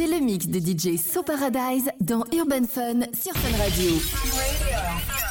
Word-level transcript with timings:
C'est 0.00 0.06
le 0.06 0.24
mix 0.24 0.46
de 0.46 0.58
DJ 0.58 0.98
So 0.98 1.22
Paradise 1.22 1.90
dans 2.00 2.24
Urban 2.32 2.66
Fun 2.66 3.00
sur 3.12 3.34
Fun 3.34 3.62
Radio. 3.62 5.29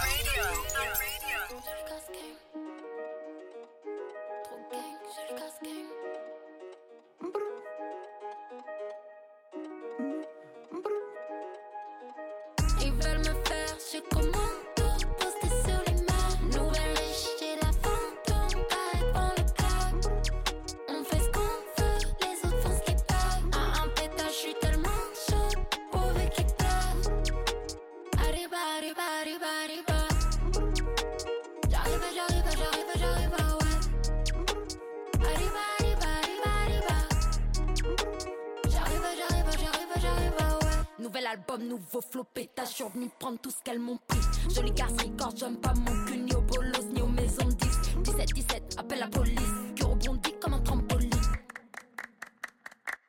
Ce 43.59 43.63
qu'elles 43.63 43.80
m'ont 43.80 43.99
pris. 44.08 44.20
Joli 44.54 44.72
garce, 44.72 44.94
record, 44.94 45.34
j'aime 45.36 45.58
pas 45.58 45.73
mon 45.73 46.05
cul, 46.05 46.18
ni 46.18 46.34
au 46.34 46.41
bolos, 46.41 46.86
ni 46.94 47.02
aux 47.02 47.08
maisons 47.08 47.48
10. 47.48 47.68
17, 48.04 48.34
17, 48.34 48.76
appelle 48.77 48.99
la 48.99 49.08
police, 49.08 49.35
que 49.76 49.85
rebondit 49.85 50.34
comme 50.40 50.54
un 50.54 50.59
trampoline. 50.59 51.09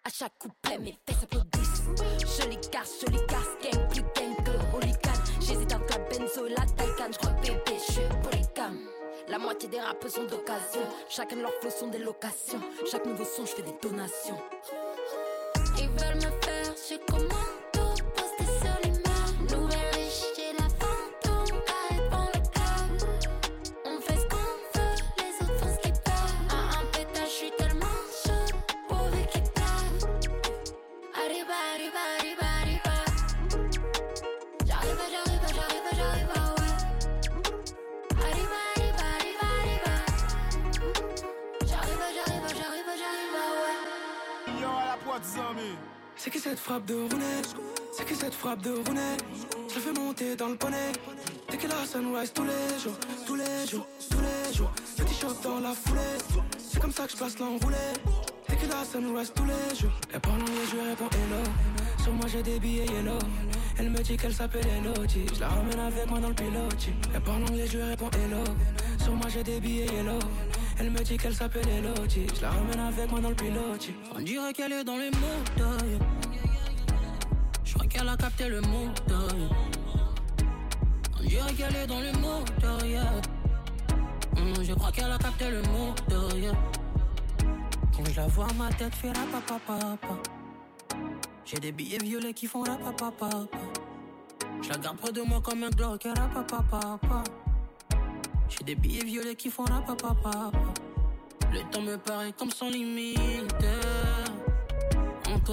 À 0.05 0.11
chaque 0.13 0.37
couplet, 0.39 0.79
mes 0.79 0.99
fesses 1.07 1.23
applaudissent. 1.23 1.83
Joli 2.39 2.59
garce, 2.73 3.01
joli 3.01 3.19
garce, 3.29 3.49
gang, 3.63 3.89
plus 3.91 4.03
gang 4.03 4.37
que 4.45 4.77
hooligan. 4.77 5.21
J'hésite 5.41 5.73
entre 5.73 5.99
la 5.99 6.19
benzo 6.19 6.47
et 6.47 6.51
la 6.51 6.67
Taycan, 6.67 7.13
j'crois 7.13 7.33
bébé, 7.43 7.79
j'suis 7.89 8.01
polygame. 8.23 8.79
La 9.29 9.39
moitié 9.39 9.69
des 9.69 9.81
rappeurs 9.81 10.11
sont 10.11 10.25
d'occasion. 10.25 10.83
Chacun 11.09 11.37
de 11.37 11.43
leurs 11.43 11.55
flots 11.61 11.71
sont 11.71 11.89
des 11.89 11.99
locations. 11.99 12.61
Chaque 12.91 13.07
nouveau 13.07 13.25
son, 13.25 13.47
je 13.47 13.53
fais 13.53 13.63
des 13.63 13.75
donations. 13.81 14.39
C'est 46.31 46.39
qui 46.39 46.43
cette 46.49 46.61
frappe 46.61 46.87
de 46.87 46.95
roulette? 46.95 47.57
C'est 47.93 48.07
qui 48.07 48.15
cette 48.15 48.35
frappe 48.35 48.63
de 48.63 48.71
roulette? 48.71 49.25
Je 49.69 49.75
le 49.75 49.81
fais 49.81 50.01
monter 50.01 50.37
dans 50.37 50.47
le 50.47 50.55
poney. 50.55 50.93
Dès 51.51 51.57
que 51.57 51.67
la 51.67 51.85
sunrise 51.85 52.33
tous 52.33 52.45
les 52.45 52.79
jours 52.81 52.97
Tous 53.27 53.35
les 53.35 53.67
jours, 53.69 53.85
tous 54.09 54.21
les 54.21 54.55
jours. 54.55 54.71
Petit 54.97 55.15
choc 55.15 55.43
dans 55.43 55.59
la 55.59 55.73
foulée. 55.73 56.01
C'est 56.57 56.81
comme 56.81 56.93
ça 56.93 57.07
que 57.07 57.11
je 57.11 57.17
place 57.17 57.37
l'enroulé 57.41 57.77
Dès 58.49 58.55
que 58.55 58.67
la 58.69 58.85
sunrise 58.85 59.33
tous 59.35 59.43
les 59.43 59.77
jours. 59.77 59.91
Et 60.15 60.21
pendant 60.21 60.45
les 60.45 60.67
je 60.71 60.89
réponds 60.89 61.09
hello. 61.11 61.43
Sur 62.01 62.13
moi 62.13 62.27
j'ai 62.29 62.45
des 62.45 62.61
billets 62.61 62.87
yellow. 62.87 63.19
Elle 63.77 63.91
me 63.91 64.01
dit 64.01 64.17
qu'elle 64.17 64.35
s'appelle 64.35 64.67
Elodie. 64.79 65.27
Je 65.35 65.41
la 65.41 65.49
ramène 65.49 65.81
avec 65.81 66.09
moi 66.09 66.21
dans 66.21 66.29
le 66.29 66.35
pilote 66.35 66.89
Et 67.13 67.21
pendant 67.25 67.53
les 67.53 67.67
je 67.67 67.79
réponds 67.79 68.11
hello. 68.11 68.45
Sur 69.03 69.15
moi 69.15 69.27
j'ai 69.29 69.43
des 69.43 69.59
billets 69.59 69.87
yellow. 69.87 70.21
Elle 70.79 70.91
me 70.91 71.01
dit 71.01 71.17
qu'elle 71.17 71.35
s'appelle 71.35 71.67
Elodie. 71.69 72.29
Je 72.37 72.43
la 72.43 72.51
ramène 72.51 72.79
avec 72.79 73.11
moi 73.11 73.19
dans 73.19 73.31
le 73.31 73.35
pilote. 73.35 73.89
On 74.15 74.21
dirait 74.21 74.53
qu'elle 74.53 74.73
est 74.73 74.85
dans 74.85 74.97
les 74.97 75.11
montagnes. 75.11 75.99
Je 77.71 77.75
crois 77.75 77.87
qu'elle 77.87 78.09
a 78.09 78.17
capté 78.17 78.49
le 78.49 78.61
moteur. 78.63 79.31
On 81.17 81.23
dirait 81.23 81.53
qu'elle 81.53 81.77
est 81.77 81.87
dans 81.87 82.01
les 82.01 82.13
montagnes. 82.15 83.01
Mm, 84.37 84.65
je 84.65 84.75
crois 84.75 84.91
qu'elle 84.91 85.13
a 85.13 85.19
capté 85.19 85.49
le 85.49 85.63
moteur. 85.63 86.57
Quand 87.97 88.05
je 88.05 88.17
la 88.17 88.27
vois, 88.27 88.49
ma 88.59 88.71
tête 88.71 88.93
fait 88.97 89.13
la 89.13 89.25
papa 89.31 89.61
papa. 89.65 90.17
J'ai 91.45 91.61
des 91.61 91.71
billets 91.71 91.99
violets 91.99 92.35
qui 92.35 92.49
font 92.49 92.65
la 92.65 92.75
papa 92.75 93.13
papa. 93.13 93.47
Je 94.63 94.69
la 94.69 94.79
garde 94.79 94.97
près 94.97 95.13
de 95.13 95.23
moi 95.23 95.41
comme 95.41 95.63
un 95.63 95.71
Glock, 95.71 96.03
la 96.07 96.27
papa 96.27 96.65
papa. 96.69 97.23
J'ai 98.49 98.65
des 98.65 98.75
billets 98.75 99.05
violets 99.05 99.37
qui 99.37 99.49
font 99.49 99.67
la 99.67 99.81
papa 99.81 100.09
papa. 100.09 100.51
Le 101.53 101.61
temps 101.71 101.83
me 101.83 101.97
paraît 101.99 102.33
comme 102.33 102.51
sans 102.51 102.69
limite. 102.69 103.55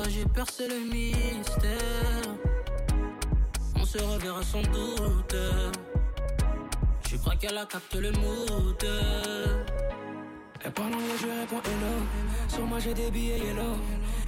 J'ai 0.05 0.25
percé 0.25 0.67
le 0.67 0.79
mystère. 0.79 2.35
On 3.75 3.83
se 3.83 3.97
reverra 3.97 4.41
sans 4.43 4.61
doute. 4.61 5.35
Je 7.09 7.17
crois 7.17 7.35
qu'elle 7.35 7.57
a 7.57 7.65
capté 7.65 7.99
le 7.99 8.11
mood. 8.11 8.85
Elle 10.63 10.71
parle 10.71 10.93
anglais, 10.93 11.17
je 11.19 11.25
réponds 11.25 11.61
hello. 11.65 11.95
Sur 12.47 12.65
moi 12.65 12.79
j'ai 12.79 12.93
des 12.93 13.11
billets 13.11 13.39
yellow. 13.39 13.75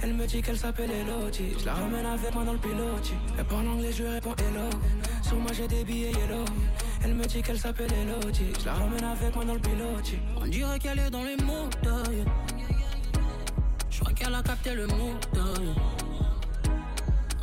Elle 0.02 0.14
me 0.14 0.26
dit 0.26 0.42
qu'elle 0.42 0.58
s'appelle 0.58 0.90
Elodie. 0.90 1.54
Je 1.58 1.66
la 1.66 1.74
ramène 1.74 2.06
avec 2.06 2.34
moi 2.34 2.44
dans 2.44 2.52
le 2.52 2.58
pilote. 2.58 3.12
Elle 3.38 3.44
parle 3.44 3.68
anglais, 3.68 3.92
je 3.92 4.04
réponds 4.04 4.34
hello. 4.36 4.70
Sur 5.22 5.36
moi 5.36 5.52
j'ai 5.52 5.68
des 5.68 5.84
billets 5.84 6.12
yellow. 6.12 6.44
Elle 7.04 7.14
me 7.14 7.24
dit 7.24 7.42
qu'elle 7.42 7.58
s'appelle 7.58 7.92
Elodie. 7.92 8.52
Je 8.60 8.66
la 8.66 8.74
ramène 8.74 9.04
avec 9.04 9.34
moi 9.34 9.44
dans 9.44 9.54
le 9.54 9.60
pilote. 9.60 10.12
On 10.40 10.46
dirait 10.46 10.78
qu'elle 10.78 10.98
est 10.98 11.10
dans 11.10 11.22
les 11.22 11.36
montagnes. 11.36 12.24
Qu'elle 14.30 14.38
a 14.38 14.42
capté 14.44 14.74
le 14.76 14.86
moteur. 14.86 15.56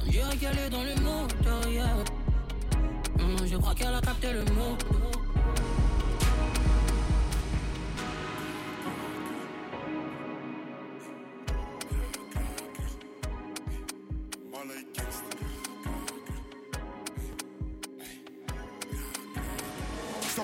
On 0.02 0.10
dirait 0.10 0.38
qu'elle 0.38 0.58
est 0.58 0.70
dans 0.70 0.84
les 0.84 0.96
montagnes. 0.96 1.84
Mm, 3.18 3.46
je 3.46 3.58
crois 3.58 3.76
qu'elle 3.76 3.94
a 3.94 4.00
capté 4.00 4.32
le 4.32 4.40
mot. 4.54 5.07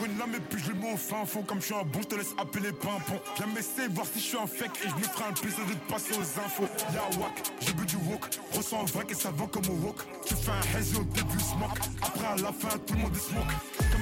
Et 0.05 0.39
puis 0.49 0.61
je 0.61 0.71
le 0.71 0.79
mets 0.79 0.93
au 0.93 0.97
fin 0.97 1.25
fond. 1.25 1.43
Comme 1.43 1.59
je 1.59 1.65
suis 1.65 1.75
un 1.75 1.83
bon, 1.83 2.01
je 2.01 2.07
te 2.07 2.15
laisse 2.15 2.33
appeler 2.37 2.71
pimpon. 2.71 3.19
Viens 3.37 3.47
m'essayer, 3.47 3.87
voir 3.89 4.05
si 4.07 4.19
je 4.19 4.25
suis 4.25 4.37
un 4.37 4.47
fake 4.47 4.71
et 4.85 4.89
je 4.89 4.95
me 4.95 5.01
ferai 5.01 5.25
un 5.29 5.33
plaisir 5.33 5.65
de 5.65 5.91
passer 5.91 6.13
aux 6.13 6.39
infos. 6.39 6.67
Ya 6.93 7.19
wak, 7.19 7.51
j'ai 7.61 7.73
bu 7.73 7.85
du 7.85 7.95
wok. 7.97 8.25
Ressens 8.51 8.81
un 8.81 8.85
vrai 8.85 9.05
et 9.09 9.13
ça 9.13 9.31
va 9.31 9.45
comme 9.47 9.65
au 9.69 9.87
wok. 9.87 9.97
Tu 10.25 10.35
fais 10.35 10.51
un 10.51 10.77
hazy 10.77 10.95
au 10.95 11.03
début, 11.03 11.39
smoke. 11.39 11.79
Après 12.01 12.27
à 12.27 12.35
la 12.35 12.51
fin, 12.51 12.77
tout 12.85 12.93
le 12.93 12.99
monde 13.01 13.15
est 13.15 13.19
smoke. 13.19 13.53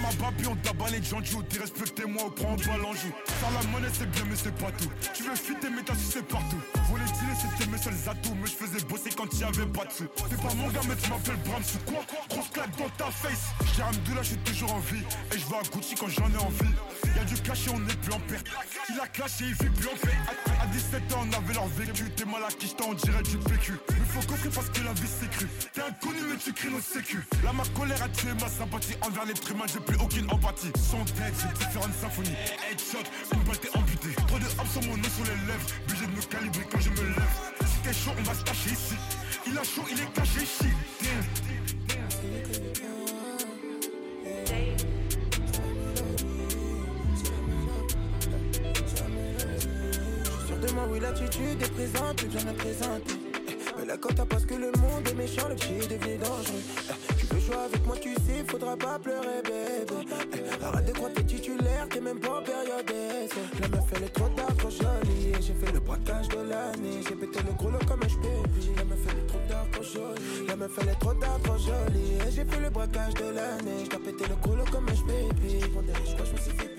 Comme 0.02 0.18
ma 0.20 0.32
baby, 0.32 0.48
on 0.48 0.56
t'a 0.56 0.72
les 0.90 1.02
T'es 1.50 1.60
respectez-moi, 1.60 2.24
on 2.26 2.30
prend 2.30 2.56
pas 2.56 2.78
l'enjeu. 2.78 3.12
Faire 3.26 3.52
la 3.52 3.68
monnaie, 3.70 3.92
c'est 3.94 4.10
bien, 4.10 4.24
mais 4.30 4.36
c'est 4.36 4.56
pas 4.56 4.72
tout. 4.72 4.90
Tu 5.14 5.24
veux 5.24 5.36
fitter, 5.36 5.70
mais 5.70 5.84
t'as 5.84 5.94
c'est 5.96 6.26
partout. 6.26 6.62
Voler 6.90 7.06
dealer, 7.06 7.36
c'était 7.36 7.70
mes 7.70 7.78
seuls 7.78 8.10
atouts. 8.10 8.36
Mais 8.36 8.48
je 8.48 8.56
faisais 8.56 8.86
bosser 8.86 9.10
quand 9.16 9.28
y 9.40 9.44
avait 9.44 9.66
pas 9.66 9.86
de 9.86 9.92
sous. 9.92 10.08
T'es 10.30 10.36
pas 10.36 10.54
mon 10.56 10.70
gars, 10.70 10.82
mais 10.88 10.96
tu 10.96 11.10
m'appelles 11.10 11.38
Bram, 11.46 11.64
sous 11.64 11.80
quoi? 11.80 12.04
Grosse 12.30 12.50
claque 12.50 12.76
dans 12.78 12.90
ta 12.90 13.12
face. 13.12 13.52
J'ai 13.76 13.84
là, 14.16 14.22
je 14.22 14.28
suis 14.28 14.38
toujours 14.38 14.74
en 14.74 14.80
vie. 14.80 15.04
Et 15.34 15.40
je 15.40 15.46
vais 15.46 15.58
à 15.58 15.62
Gucci 15.62 15.96
quand 15.96 16.10
j'en 16.10 16.30
ai 16.30 16.38
envie. 16.38 16.74
Y'a 17.16 17.24
du 17.24 17.36
cash 17.42 17.68
on 17.74 17.88
est 17.88 18.02
plus 18.02 18.14
en 18.14 18.20
perte. 18.22 18.48
Il 18.90 19.00
a 19.00 19.08
clashé, 19.08 19.46
il 19.50 19.56
fait 19.56 19.70
plus 19.70 19.88
en. 19.88 20.51
À 20.62 20.68
17 20.68 21.14
ans, 21.14 21.26
on 21.26 21.38
avait 21.38 21.54
leur 21.56 21.68
vécu. 21.70 22.04
T'es 22.16 22.26
mal 22.26 22.44
à 22.44 22.52
qui 22.52 22.76
on 22.88 22.94
dirait 22.94 23.24
du 23.24 23.38
PQ. 23.38 23.74
Il 23.90 24.06
faut 24.06 24.28
coffrer 24.28 24.50
parce 24.54 24.70
que 24.70 24.84
la 24.84 24.94
vie 24.94 25.28
cru. 25.32 25.48
T'es 25.74 25.82
inconnu, 25.82 26.22
mais 26.30 26.38
tu 26.38 26.54
cries 26.54 26.70
nos 26.70 26.80
sécu. 26.80 27.26
Là, 27.44 27.52
ma 27.52 27.64
colère 27.74 28.04
a 28.04 28.10
tué 28.10 28.30
ma 28.40 28.48
sympathie 28.48 28.96
envers 29.02 29.26
les 29.26 29.34
humains. 29.50 29.66
J'ai 29.74 29.80
plus 29.80 29.98
aucune 29.98 30.30
empathie. 30.30 30.72
Son 30.78 31.04
tête, 31.04 31.34
j'ai 31.42 31.66
différentes 31.66 31.96
symphonies. 32.00 32.38
Headshot, 32.70 33.06
une 33.34 33.44
balle 33.44 33.58
t'es 33.58 33.76
amputée. 33.76 34.14
Trop 34.28 34.38
de 34.38 34.46
hommes 34.46 34.72
sur 34.72 34.84
mon 34.84 34.98
nez 34.98 35.10
sur 35.10 35.26
les 35.26 35.40
lèvres. 35.50 35.68
Obligé 35.88 36.06
de 36.06 36.12
me 36.12 36.22
calibrer 36.22 36.68
quand 36.72 36.80
je 36.80 36.90
me 36.92 37.10
lève. 37.10 37.36
Si 37.66 37.78
t'es 37.82 37.94
chaud, 37.94 38.14
on 38.20 38.22
va 38.22 38.34
se 38.36 38.44
cacher 38.44 38.70
ici. 38.70 38.96
Il 39.48 39.58
a 39.58 39.64
chaud, 39.64 39.86
il 39.90 40.00
est 40.00 40.14
caché 40.14 40.44
ici. 40.44 40.70
Oui 50.92 51.00
l'attitude 51.00 51.62
est 51.62 51.74
présente, 51.74 52.18
plus 52.18 52.32
jamais 52.32 52.54
présenté. 52.54 53.14
Mais 53.78 53.86
la 53.86 53.98
quota 53.98 54.26
parce 54.26 54.46
que 54.46 54.56
le 54.56 54.72
monde 54.80 55.08
est 55.10 55.14
méchant, 55.14 55.48
le 55.48 55.56
petit 55.56 55.88
devient 55.88 56.18
dangereux. 56.18 56.64
Tu 57.18 57.26
veux 57.26 57.40
jouer 57.40 57.56
avec 57.56 57.86
moi, 57.86 57.96
tu 58.02 58.14
sais, 58.14 58.44
faudra 58.48 58.76
pas 58.76 59.00
pleurer, 59.00 59.42
bébé. 59.44 60.08
Arrête 60.64 60.86
de 60.86 60.92
croire 60.92 61.12
t'es 61.14 61.24
titulaire, 61.24 61.88
t'es 61.90 62.02
même 62.02 62.20
pas 62.20 62.40
en 62.40 62.44
période. 62.44 62.92
La 63.62 63.68
meuf 63.70 63.86
elle 63.96 64.04
est 64.04 64.10
trop 64.10 64.30
tard, 64.30 64.56
trop 64.58 64.70
jolie. 64.70 65.34
J'ai 65.40 65.54
fait 65.54 65.72
le 65.72 65.80
braquage 65.80 66.28
de 66.30 66.42
l'année, 66.50 67.02
j'ai 67.08 67.16
pété 67.16 67.40
le 67.48 67.54
gros 67.54 67.72
comme 67.88 68.02
un 68.04 68.22
baby. 68.22 68.70
La 68.78 68.84
meuf 68.84 69.00
elle 69.10 69.18
est 69.18 69.28
trop 69.28 69.40
tard, 69.48 69.66
trop 69.72 70.58
meuf 70.62 70.78
elle 70.82 70.90
est 70.90 71.00
trop 71.00 71.14
tard, 71.14 71.40
trop 71.44 71.58
jolie. 71.58 72.18
J'ai 72.30 72.46
fait 72.46 72.60
le 72.60 72.70
braquage 72.70 73.14
de 73.16 73.26
l'année. 73.36 73.86
J'dois 73.86 74.00
péter 74.00 74.26
le 74.28 74.36
couloir 74.36 74.70
comme 74.70 74.88
un 74.88 74.92
riches, 74.92 76.16
je 76.18 76.32
me 76.32 76.38
suis 76.38 76.52
fait 76.52 76.71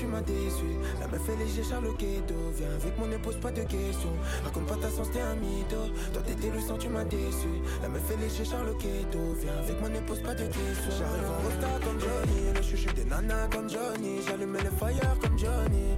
tu 0.00 0.06
m'as 0.06 0.22
déçu. 0.22 0.70
La 0.98 1.06
meuf 1.08 1.28
est 1.28 1.36
léger, 1.36 1.62
Charles 1.62 1.94
Ghetto. 1.98 2.34
Viens 2.56 2.72
avec 2.80 2.96
moi, 2.98 3.06
ne 3.06 3.18
pose 3.18 3.36
pas 3.36 3.50
de 3.50 3.62
questions. 3.62 4.16
Raconte 4.44 4.66
pas 4.66 4.76
ta 4.76 4.88
sens, 4.88 5.10
t'es 5.12 5.20
un 5.20 5.34
mytho. 5.36 5.76
Toi 6.12 6.22
t'étais 6.26 6.50
le 6.50 6.60
sang, 6.60 6.78
tu 6.78 6.88
m'as 6.88 7.04
déçu. 7.04 7.52
La 7.82 7.88
meuf 7.88 8.10
est 8.10 8.16
léger, 8.16 8.44
Charles 8.44 8.72
Ghetto. 8.78 9.20
Viens 9.42 9.58
avec 9.58 9.78
moi, 9.78 9.90
ne 9.90 10.00
pose 10.00 10.20
pas 10.20 10.34
de 10.34 10.44
questions. 10.44 10.94
J'arrive 10.98 11.28
en 11.28 11.40
retard 11.48 11.80
comme 11.84 12.00
Johnny. 12.00 12.40
Le 12.54 12.62
chouchou 12.62 12.94
des 12.94 13.04
nanas 13.04 13.48
comme 13.48 13.68
Johnny. 13.68 14.22
J'allume 14.26 14.54
le 14.54 14.70
fire 14.78 15.16
comme 15.20 15.38
Johnny. 15.38 15.96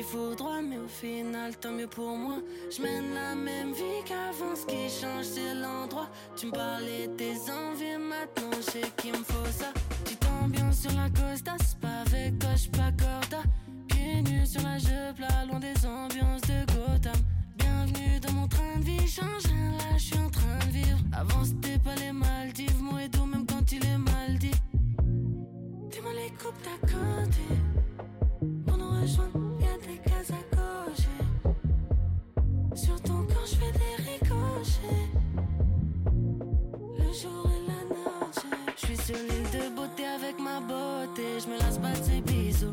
De 0.00 0.06
coup 0.06 0.30
qui 0.30 0.36
droit, 0.36 0.60
mais 0.62 0.78
au 0.78 0.88
final, 0.88 1.56
tant 1.56 1.72
mieux 1.72 1.86
pour 1.86 2.16
moi. 2.16 2.36
Je 2.70 2.82
mène 2.82 3.14
la 3.14 3.34
même 3.34 3.72
vie 3.72 4.02
qu'avant, 4.04 4.54
ce 4.54 4.66
qui 4.66 4.88
change, 4.88 5.24
c'est 5.24 5.54
l'endroit. 5.54 6.08
Tu 6.36 6.46
me 6.46 6.52
parlais 6.52 7.08
des 7.18 7.36
envies, 7.50 7.98
maintenant 7.98 8.50
je 8.56 8.70
sais 8.70 8.92
qu'il 8.96 9.12
me 9.12 9.24
faut 9.24 9.50
ça. 9.50 9.72
Tu 10.04 10.16
t'ambiances 10.16 10.80
sur 10.80 10.92
la 10.92 11.08
costa, 11.10 11.52
c'est 11.58 11.78
pas 11.78 12.04
avec 12.06 12.38
toi, 12.38 12.50
j'suis 12.56 12.70
pas 12.70 12.92
corda. 12.92 13.42
Pieds 13.88 14.22
nus 14.22 14.46
sur 14.46 14.62
la 14.62 14.78
jupe, 14.78 15.18
là, 15.18 15.44
loin 15.46 15.60
des 15.60 15.86
ambiances 15.86 16.42
de 16.42 16.64
Gotham. 16.72 17.20
Bienvenue 17.56 18.20
dans 18.20 18.32
mon 18.32 18.48
train 18.48 18.78
de 18.78 18.84
vie, 18.84 19.06
change 19.06 19.44
rien, 19.46 19.72
là, 19.72 19.96
je 19.96 20.02
suis 20.02 20.18
en 20.18 20.30
train 20.30 20.58
de 20.66 20.72
vivre. 20.72 20.98
Avant, 21.12 21.44
c'était 21.44 21.78
pas 21.78 21.94
les 21.96 22.12
Maldives, 22.12 22.70
et 23.04 23.08
doux, 23.08 23.26
même 23.26 23.46
quand 23.46 23.70
il 23.72 23.84
est 23.84 23.98
mal 23.98 24.38
dit. 24.38 24.50
Dis-moi 25.90 26.12
les 26.14 26.30
coupes 26.30 26.62
d'à 26.64 26.86
côté. 26.86 27.46
Pour 28.66 28.76
nous 28.78 29.02
rejoindre, 29.02 29.49
jour. 37.22 37.50
Je 38.76 38.86
suis 38.86 38.96
sur 38.96 39.16
l'île 39.16 39.50
de 39.50 39.74
beauté 39.74 40.04
avec 40.06 40.38
ma 40.38 40.60
beauté. 40.60 41.40
Je 41.42 41.48
me 41.48 41.58
lasse 41.58 41.78
pas 41.78 41.92
de 41.92 42.04
ces 42.04 42.20
bisous. 42.20 42.72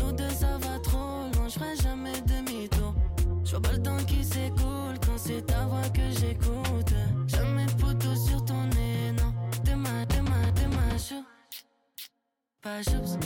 Nous 0.00 0.12
deux, 0.12 0.30
ça 0.30 0.58
va 0.58 0.78
trop 0.80 1.30
loin. 1.34 1.48
Je 1.48 1.82
jamais 1.82 2.20
demi-tour. 2.22 2.94
Je 3.44 3.50
vois 3.52 3.60
pas 3.60 3.72
le 3.72 3.82
temps 3.82 4.04
qui 4.06 4.24
s'écoule 4.24 4.96
quand 5.06 5.18
c'est 5.18 5.42
ta 5.46 5.66
voix 5.66 5.88
que 5.94 6.02
j'écoute. 6.18 6.94
Jamais 7.26 7.66
de 7.66 7.80
photos 7.80 8.26
sur 8.26 8.44
ton 8.44 8.62
nez, 8.74 9.12
non. 9.12 9.32
Demain, 9.64 10.04
demain, 10.08 10.46
demain, 10.56 10.98
chou. 10.98 11.24
Pas 12.62 12.82
choups. 12.82 13.18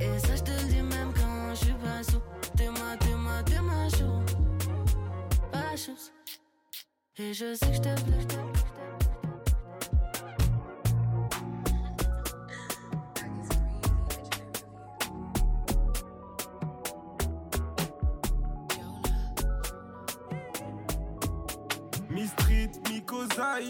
Et 0.00 0.18
ça, 0.18 0.36
je 0.36 0.42
te 0.42 0.50
le 0.50 0.68
dis 0.68 0.82
même 0.82 1.12
quand 1.14 1.54
je 1.54 1.64
suis 1.64 1.74
pas 1.74 2.02
sous. 2.02 2.22
Demain, 2.56 2.96
demain, 3.00 3.42
demain, 3.44 3.88
chou. 3.90 4.10
Pas 5.52 5.76
choups. 5.76 6.12
Et 7.18 7.34
je 7.34 7.54
sais 7.54 7.66
que 7.66 7.74
je 7.74 7.80
te 7.80 8.00
plais, 8.02 8.61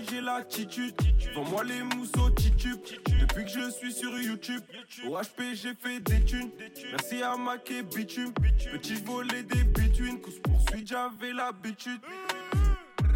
j'ai 0.09 0.21
l'attitude. 0.21 0.95
Vends 1.35 1.45
moi 1.45 1.65
les 1.65 1.83
mousseaux 1.83 2.31
titubes. 2.31 2.81
Depuis 3.21 3.45
que 3.45 3.51
je 3.51 3.71
suis 3.71 3.93
sur 3.93 4.17
YouTube, 4.19 4.63
au 5.07 5.17
HP 5.17 5.55
j'ai 5.55 5.75
fait 5.75 6.01
des 6.01 6.25
thunes. 6.25 6.51
Merci 6.91 7.23
à 7.23 7.37
Mac 7.37 7.71
et 7.71 7.83
Bitume. 7.83 8.33
Petit 8.33 8.95
volet 8.95 9.43
des 9.43 9.65
bituines, 9.65 10.21
course 10.21 10.39
poursuite, 10.39 10.89
j'avais 10.89 11.33
l'habitude. 11.33 12.01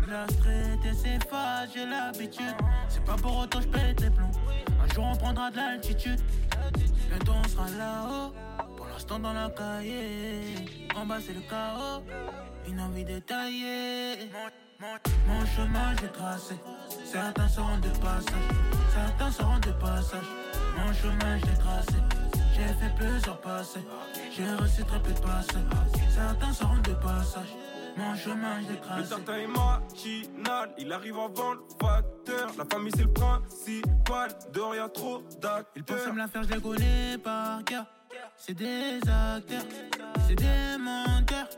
La 0.08 0.26
street 0.29 0.79
et 0.85 1.75
j'ai 1.75 1.87
l'habitude. 1.87 2.55
C'est 2.88 3.05
pas 3.05 3.17
pour 3.17 3.38
autant 3.38 3.61
je 3.61 3.69
pète 3.69 4.00
les 4.00 4.11
plombs. 4.11 4.31
Un 4.82 4.94
jour 4.94 5.05
on 5.12 5.17
prendra 5.17 5.50
de 5.50 5.56
l'altitude. 5.56 6.20
Bientôt 7.08 7.32
on 7.32 7.49
sera 7.49 7.69
là-haut. 7.70 8.32
Pour 8.76 8.87
l'instant 8.87 9.19
dans 9.19 9.32
la 9.32 9.50
cahier. 9.50 10.43
En 10.94 11.06
bas 11.06 11.19
c'est 11.20 11.35
le 11.35 11.41
chaos. 11.41 12.05
Une 12.69 12.81
envie 12.81 13.05
détaillée. 13.05 14.31
Mon 14.81 15.46
chemin 15.46 15.94
j'ai 16.00 16.08
tracé. 16.08 16.55
Certains 17.05 17.49
seront 17.49 17.78
de 17.78 17.88
passage. 17.99 18.49
Certains 18.93 19.31
seront 19.31 19.58
de 19.58 19.73
passage. 19.73 20.26
Mon 20.76 20.93
chemin 20.93 21.38
j'ai 21.38 21.58
tracé. 21.58 21.96
J'ai 22.55 22.67
fait 22.75 22.94
plusieurs 22.96 23.40
passés. 23.40 23.81
J'ai 24.34 24.55
reçu 24.55 24.84
très 24.84 25.00
peu 25.00 25.12
de 25.12 25.20
passés. 25.20 25.58
Certains 26.14 26.52
seront 26.52 26.76
de 26.82 26.93
passage. 26.94 27.55
Mon 27.96 28.14
chemin 28.14 28.61
j'ai 28.67 28.75
Le 28.75 28.81
tracé. 28.81 29.08
tartin 29.08 29.34
est 29.38 29.46
matinal, 29.46 30.70
il 30.79 30.93
arrive 30.93 31.19
avant 31.19 31.55
le 31.55 31.61
facteur. 31.81 32.50
La 32.58 32.64
famille 32.67 32.93
c'est 32.94 33.05
le 33.05 33.12
principal, 33.12 34.29
dehors 34.52 34.75
y'a 34.75 34.88
trop 34.90 35.22
d'acteurs. 35.40 35.84
pensent 35.87 36.12
me 36.12 36.19
la 36.19 36.29
faire, 36.29 36.43
je 36.43 36.58
connais 36.58 37.17
par 37.17 37.64
cœur. 37.64 37.87
C'est 38.37 38.55
des 38.55 39.00
acteurs, 39.08 39.64
c'est 40.26 40.35
des 40.35 40.79
menteurs, 40.79 41.49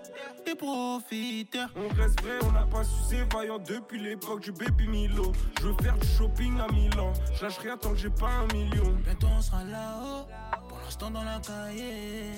des 0.47 0.55
profiteurs. 0.55 1.69
On 1.77 1.89
reste 2.01 2.23
vrai, 2.23 2.39
on 2.45 2.53
n'a 2.53 2.67
pas 2.67 2.83
su, 2.85 3.17
vaillant 3.33 3.59
depuis 3.59 4.01
l'époque 4.01 4.41
du 4.41 4.53
baby 4.53 4.87
Milo. 4.87 5.33
Je 5.61 5.67
veux 5.67 5.77
faire 5.83 5.99
du 5.99 6.07
shopping 6.07 6.59
à 6.61 6.73
Milan, 6.73 7.13
je 7.35 7.45
lâche 7.45 7.59
rien 7.59 7.77
tant 7.77 7.91
que 7.91 7.97
j'ai 7.97 8.11
pas 8.11 8.29
un 8.29 8.47
million. 8.55 8.97
Bientôt 9.05 9.27
on 9.37 9.43
sera 9.43 9.65
là-haut, 9.65 10.27
pour 10.69 10.79
l'instant 10.79 11.11
dans 11.11 11.25
la 11.25 11.41
cahier. 11.41 12.33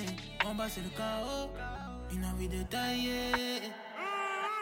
En 0.45 0.55
bas 0.55 0.69
c'est 0.69 0.81
le 0.81 0.91
chaos, 0.91 1.51
une 2.13 2.25
envie 2.25 2.49
détaillée. 2.49 3.71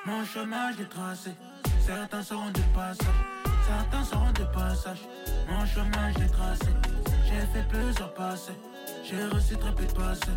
Mon 0.04 0.24
chemin 0.24 0.72
je 0.72 0.78
l'ai 0.78 0.88
tracé, 0.88 1.30
certains 1.86 2.22
seront 2.22 2.50
de 2.50 2.60
passage, 2.74 3.06
certains 3.66 4.04
seront 4.04 4.32
de 4.32 4.44
passage. 4.52 5.00
Mon 5.48 5.64
chemin 5.64 6.12
je 6.12 6.18
l'ai 6.20 6.30
tracé, 6.30 6.68
j'ai 7.24 7.46
fait 7.52 7.66
plusieurs 7.68 8.12
passés, 8.12 8.52
j'ai 9.08 9.24
reçu 9.24 9.56
très 9.56 9.72
peu 9.72 9.84
de 9.84 9.92
passés. 9.92 10.30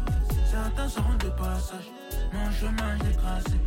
Certains 0.49 0.89
seront 0.89 1.15
de 1.19 1.29
passage, 1.29 1.91
mon 2.33 2.51
chemin 2.51 2.97
je 2.99 3.09
l'ai 3.09 3.15
tracé. 3.15 3.57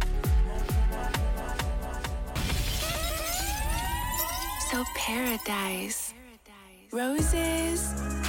So 4.70 4.82
paradise. 4.94 6.14
Roses. 6.92 8.24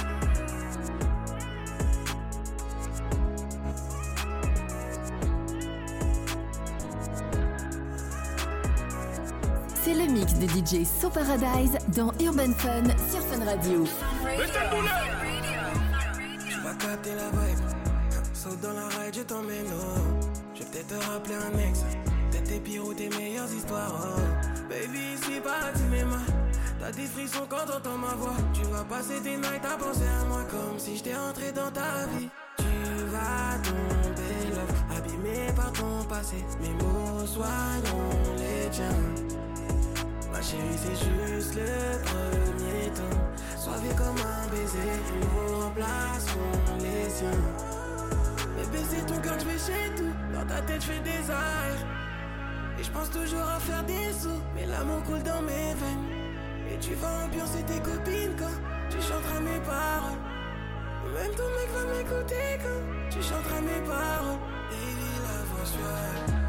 C'est 9.82 9.94
le 9.94 10.12
mix 10.12 10.34
de 10.34 10.48
DJ 10.48 10.84
So 10.84 11.08
Paradise 11.08 11.78
dans 11.96 12.12
Urban 12.20 12.52
Fun 12.58 12.82
sur 13.08 13.20
Fun 13.20 13.44
Radio. 13.44 13.84
Tu 13.84 15.15
capter 16.96 17.14
la 17.14 17.30
vibe. 17.30 17.58
Saute 18.32 18.60
dans 18.60 18.72
la 18.72 18.88
ride, 18.88 19.14
je 19.14 19.22
t'emmène 19.22 19.66
oh. 19.72 20.00
Je 20.54 20.60
vais 20.62 20.70
peut-être 20.70 20.88
te 20.88 21.06
rappeler 21.10 21.34
un 21.34 21.58
ex. 21.58 21.80
Peut-être 22.30 22.44
tes 22.44 22.60
pires 22.60 22.86
ou 22.86 22.94
tes 22.94 23.08
meilleures 23.08 23.52
histoires. 23.52 23.92
oh. 24.16 24.20
Baby, 24.68 25.14
ici 25.14 25.40
pas 25.40 25.72
tu 25.74 25.82
m'aimes. 25.90 26.18
T'as 26.80 26.92
des 26.92 27.06
frissons 27.06 27.46
quand 27.48 27.66
t'entends 27.66 27.98
ma 27.98 28.14
voix. 28.14 28.36
Tu 28.52 28.62
vas 28.62 28.84
passer 28.84 29.20
tes 29.22 29.36
nights 29.36 29.64
à 29.64 29.76
penser 29.76 30.08
à 30.20 30.24
moi 30.24 30.44
comme 30.50 30.78
si 30.78 30.96
j'étais 30.96 31.16
entré 31.16 31.52
dans 31.52 31.70
ta 31.70 32.06
vie. 32.16 32.28
Tu 32.58 33.04
vas 33.12 33.58
tomber 33.62 34.54
love, 34.54 34.96
abîmé 34.96 35.52
par 35.54 35.72
ton 35.72 36.04
passé. 36.08 36.44
Mes 36.60 36.70
mots 36.70 37.26
soyons 37.26 38.36
les 38.38 38.70
tiens. 38.70 39.35
Ma 40.36 40.42
chérie, 40.42 40.76
c'est 40.76 40.90
juste 40.90 41.54
le 41.54 41.96
premier 42.04 42.90
temps. 42.90 43.18
Soivé 43.56 43.88
comme 43.96 44.18
un 44.18 44.46
baiser, 44.48 44.92
nous 45.18 45.60
remplacerons 45.60 46.76
les 46.78 47.08
siens. 47.08 47.30
Bébé, 48.54 48.84
c'est 48.86 49.06
ton 49.06 49.18
cœur 49.22 49.38
je 49.38 49.46
fais 49.46 49.72
chez 49.72 49.94
tout. 49.94 50.12
Dans 50.34 50.44
ta 50.44 50.60
tête, 50.60 50.82
je 50.82 50.92
fais 50.92 51.00
des 51.00 51.30
airs. 51.30 51.86
Et 52.78 52.84
je 52.84 52.90
pense 52.90 53.10
toujours 53.10 53.48
à 53.48 53.58
faire 53.60 53.82
des 53.84 54.12
sous. 54.12 54.42
Mais 54.54 54.66
l'amour 54.66 55.02
coule 55.04 55.22
dans 55.22 55.40
mes 55.40 55.72
veines. 55.80 56.06
Et 56.70 56.78
tu 56.80 56.92
vas 56.96 57.24
ambiancer 57.24 57.62
tes 57.62 57.80
copines 57.80 58.36
quand 58.38 58.58
tu 58.90 59.00
chanteras 59.00 59.40
mes 59.40 59.60
paroles. 59.60 60.20
Même 61.14 61.34
ton 61.34 61.48
mec 61.56 61.68
va 61.72 61.84
m'écouter 61.96 62.60
quand 62.60 63.08
tu 63.08 63.22
chanteras 63.22 63.62
mes 63.62 63.80
paroles. 63.88 64.40
Baby, 64.68 65.10
l'aventure. 65.24 66.26
I'm 66.28 66.45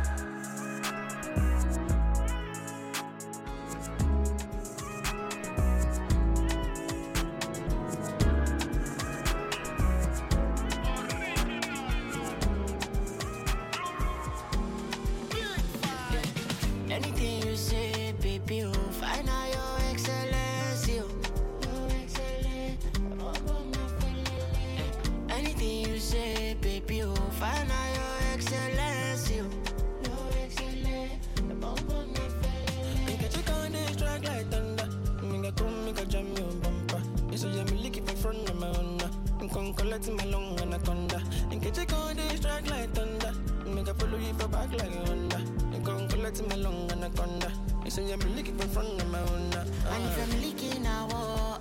say 47.98 48.14
I'm 48.14 48.36
looking 48.36 48.58
for 48.58 48.82
of 48.82 49.10
my 49.10 49.18
Honda. 49.18 49.66
And 49.92 50.04
if 50.06 50.18
I'm 50.24 50.42
leaking 50.42 50.84
now, 50.84 51.08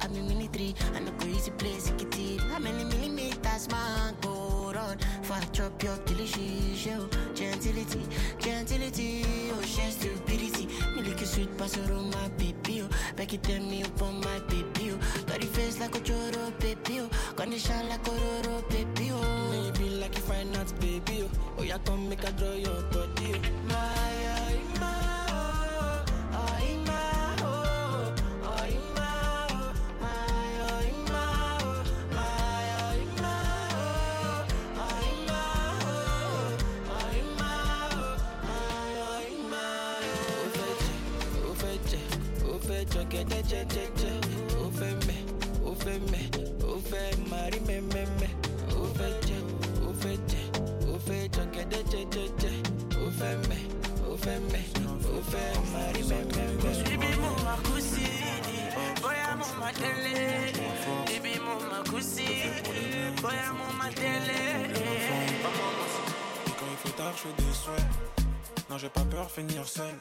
I'm 0.02 0.14
in 0.14 0.28
military. 0.28 0.74
And 0.94 1.08
I 1.08 1.12
go 1.18 1.26
easy 1.26 1.50
place, 1.52 1.88
it 1.88 2.18
it. 2.18 2.40
How 2.52 2.58
many 2.58 2.84
millimeters, 2.84 3.70
man, 3.70 4.14
go 4.20 4.70
run? 4.74 4.98
For 5.22 5.40
chop 5.52 5.82
your 5.82 5.96
delicious 6.04 6.76
show. 6.76 7.08
Gentility, 7.34 8.02
gentility, 8.38 9.24
oh, 9.54 9.62
share 9.62 9.90
stupidity. 9.90 10.66
Me 10.94 11.02
like 11.08 11.22
a 11.22 11.26
sweet 11.26 11.56
pastor 11.56 11.90
on 11.94 12.10
my 12.10 12.28
baby, 12.36 12.82
oh. 12.82 12.88
Back 13.16 13.32
it 13.32 13.42
tell 13.42 13.62
me 13.62 13.84
jẹjẹjẹ. 43.50 44.12
Ó 44.62 44.64
fẹ́ 44.78 44.92
mẹ́, 45.06 45.20
ó 45.68 45.70
fẹ́ 45.82 45.96
mẹ́, 46.12 46.24
ó 46.70 46.72
fẹ́ 46.90 47.06
máa 47.30 47.46
rí 47.52 47.60
mẹ́mẹ́mẹ́. 47.68 48.30
Ó 48.80 48.82
fẹ́ 48.98 49.10
jẹ, 49.28 49.38
ó 49.88 49.90
fẹ́ 50.02 50.14
jẹ, 50.30 50.42
ó 50.92 50.94
fẹ́ 51.06 51.20
jọ 51.34 51.42
gẹ́dẹ́ 51.54 51.82
jẹjẹjẹ. 51.92 52.52
Ó 53.02 53.06
fẹ́ 53.18 53.32
mẹ́, 53.48 53.62
ó 54.10 54.12
fẹ́ 54.24 54.36
mẹ́, 54.52 54.64
ó 55.16 55.18
fẹ́ 55.30 55.46
máa 55.72 55.88
rí 55.94 56.02
mẹ́mẹ́mẹ́. 56.10 56.74
Ibi 56.94 57.10
mo 57.22 57.30
ma 57.46 57.54
kú 57.66 57.74
sí, 57.90 58.06
bóyá 59.02 59.30
mo 59.40 59.46
ma 59.60 59.68
délé. 59.80 60.16
Ibi 61.16 61.32
mo 61.44 61.54
ma 61.70 61.78
kú 61.90 61.98
sí, 62.12 62.28
mo 63.58 63.66
ma 63.78 63.88
délé. 64.00 64.40
Quand 66.58 66.68
il 66.72 66.78
fait 66.82 66.96
tard, 66.98 67.12
je 67.16 67.22
fais 67.22 67.34
des 67.42 67.54
souhaits. 67.62 67.90
Non, 68.70 68.78
j'ai 68.78 68.88
pas 68.88 69.04
peur, 69.10 69.30
finir 69.30 69.66
seul. 69.68 69.94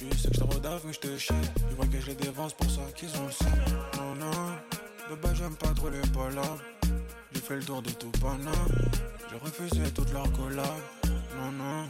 Tu 0.00 0.06
sais 0.16 0.28
que 0.28 0.34
je 0.34 0.40
te 0.40 0.54
redave, 0.54 0.80
mais 0.86 0.94
je 0.94 0.98
te 0.98 1.18
chèque. 1.18 1.34
Ils 1.68 1.76
voient 1.76 1.86
que 1.86 2.00
je 2.00 2.06
les 2.06 2.14
dévance 2.14 2.54
pour 2.54 2.70
ça 2.70 2.80
qu'ils 2.96 3.14
ont 3.18 3.26
le 3.26 3.32
seum. 3.32 3.48
Non, 3.98 4.14
non, 4.14 5.10
de 5.10 5.14
base, 5.20 5.34
j'aime 5.34 5.54
pas 5.56 5.74
trop 5.74 5.90
les 5.90 6.00
palabres. 6.00 6.58
J'ai 7.34 7.40
fait 7.42 7.56
le 7.56 7.62
tour 7.62 7.82
de 7.82 7.90
tout 7.90 8.10
Paname. 8.12 8.48
J'ai 9.30 9.36
refusé 9.36 9.90
toutes 9.94 10.10
leurs 10.14 10.32
collabs. 10.32 10.64
Non, 11.36 11.52
non, 11.52 11.84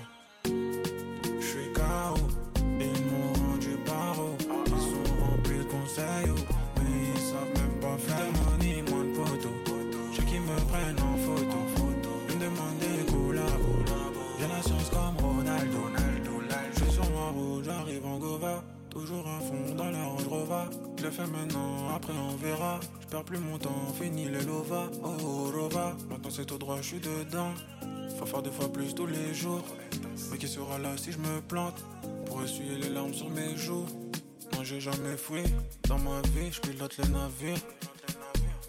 Toujours 19.10 19.26
à 19.26 19.40
fond 19.40 19.74
dans 19.74 19.90
la 19.90 20.04
Range. 20.04 20.70
Je 20.96 21.02
le 21.02 21.10
fais 21.10 21.26
maintenant, 21.26 21.88
après 21.96 22.12
on 22.12 22.36
verra. 22.36 22.78
Je 23.00 23.06
perds 23.08 23.24
plus 23.24 23.38
mon 23.38 23.58
temps, 23.58 23.92
fini 24.00 24.26
le 24.26 24.38
Lova. 24.38 24.88
Oh, 25.02 25.16
oh, 25.20 25.50
Rova. 25.52 25.96
Maintenant 26.08 26.30
c'est 26.30 26.44
tout 26.44 26.58
droit, 26.58 26.76
je 26.76 26.86
suis 26.86 27.00
dedans. 27.00 27.52
Faut 28.16 28.26
faire 28.26 28.40
deux 28.40 28.52
fois 28.52 28.72
plus 28.72 28.94
tous 28.94 29.06
les 29.06 29.34
jours. 29.34 29.64
Mais 30.30 30.38
qui 30.38 30.46
sera 30.46 30.78
là 30.78 30.96
si 30.96 31.10
je 31.10 31.18
me 31.18 31.40
plante? 31.40 31.84
Pour 32.26 32.44
essuyer 32.44 32.76
les 32.76 32.88
larmes 32.88 33.12
sur 33.12 33.28
mes 33.30 33.56
joues. 33.56 33.84
Non, 34.52 34.62
j'ai 34.62 34.78
jamais 34.78 35.16
fui. 35.16 35.42
Dans 35.88 35.98
ma 35.98 36.20
vie, 36.32 36.52
je 36.52 36.60
pilote 36.60 36.96
les 36.98 37.08
navires. 37.08 37.58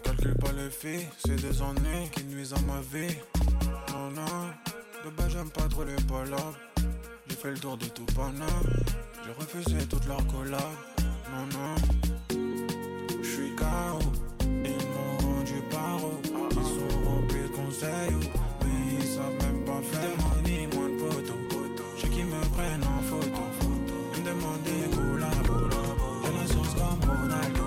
Calcule 0.02 0.34
pas 0.38 0.50
les 0.50 0.70
filles, 0.70 1.06
c'est 1.24 1.36
des 1.36 1.62
ennuis 1.62 2.10
qui 2.10 2.24
nuisent 2.24 2.54
à 2.54 2.60
ma 2.62 2.80
vie. 2.80 3.14
Non, 3.92 4.10
non, 4.10 5.04
de 5.04 5.10
base 5.10 5.34
j'aime 5.34 5.50
pas 5.50 5.68
trop 5.68 5.84
les 5.84 5.94
palabres. 6.08 6.58
J'ai 7.28 7.36
fait 7.36 7.52
le 7.52 7.58
tour 7.58 7.76
de 7.76 7.86
tout 7.86 8.06
Paname. 8.06 8.48
J'ai 9.24 9.32
refusé 9.38 9.86
toutes 9.88 10.06
leurs 10.06 10.26
collabs. 10.26 10.60
Non, 11.30 11.46
non, 11.52 11.74
je 13.22 13.26
suis 13.28 13.54
KO. 13.54 13.98
Ils 14.40 14.86
m'ont 14.92 15.16
rendu 15.18 15.58
paro. 15.70 16.12
Ils 16.50 16.56
sont 16.56 16.92
remplis 17.08 17.42
de 17.42 17.48
conseils, 17.48 18.14
oh. 18.14 18.38
mais 18.64 18.96
ils 18.98 19.06
savent 19.06 19.38
même 19.42 19.64
pas 19.64 19.80
faire. 19.82 20.16
Money, 20.18 20.66
moins 20.74 20.88
de 20.88 20.96
potos. 20.98 21.36
J'ai 21.98 22.08
qui 22.08 22.22
me 22.24 22.40
prennent 22.54 22.82
en 22.84 23.02
photo. 23.02 23.42
Ils 24.16 24.20
me 24.22 24.26
demandent 24.26 24.62
des 24.64 24.84
collabos. 24.96 25.68
J'ai 26.24 26.32
la 26.38 26.46
science 26.46 26.74
comme 26.74 27.10
Ronaldo. 27.10 27.62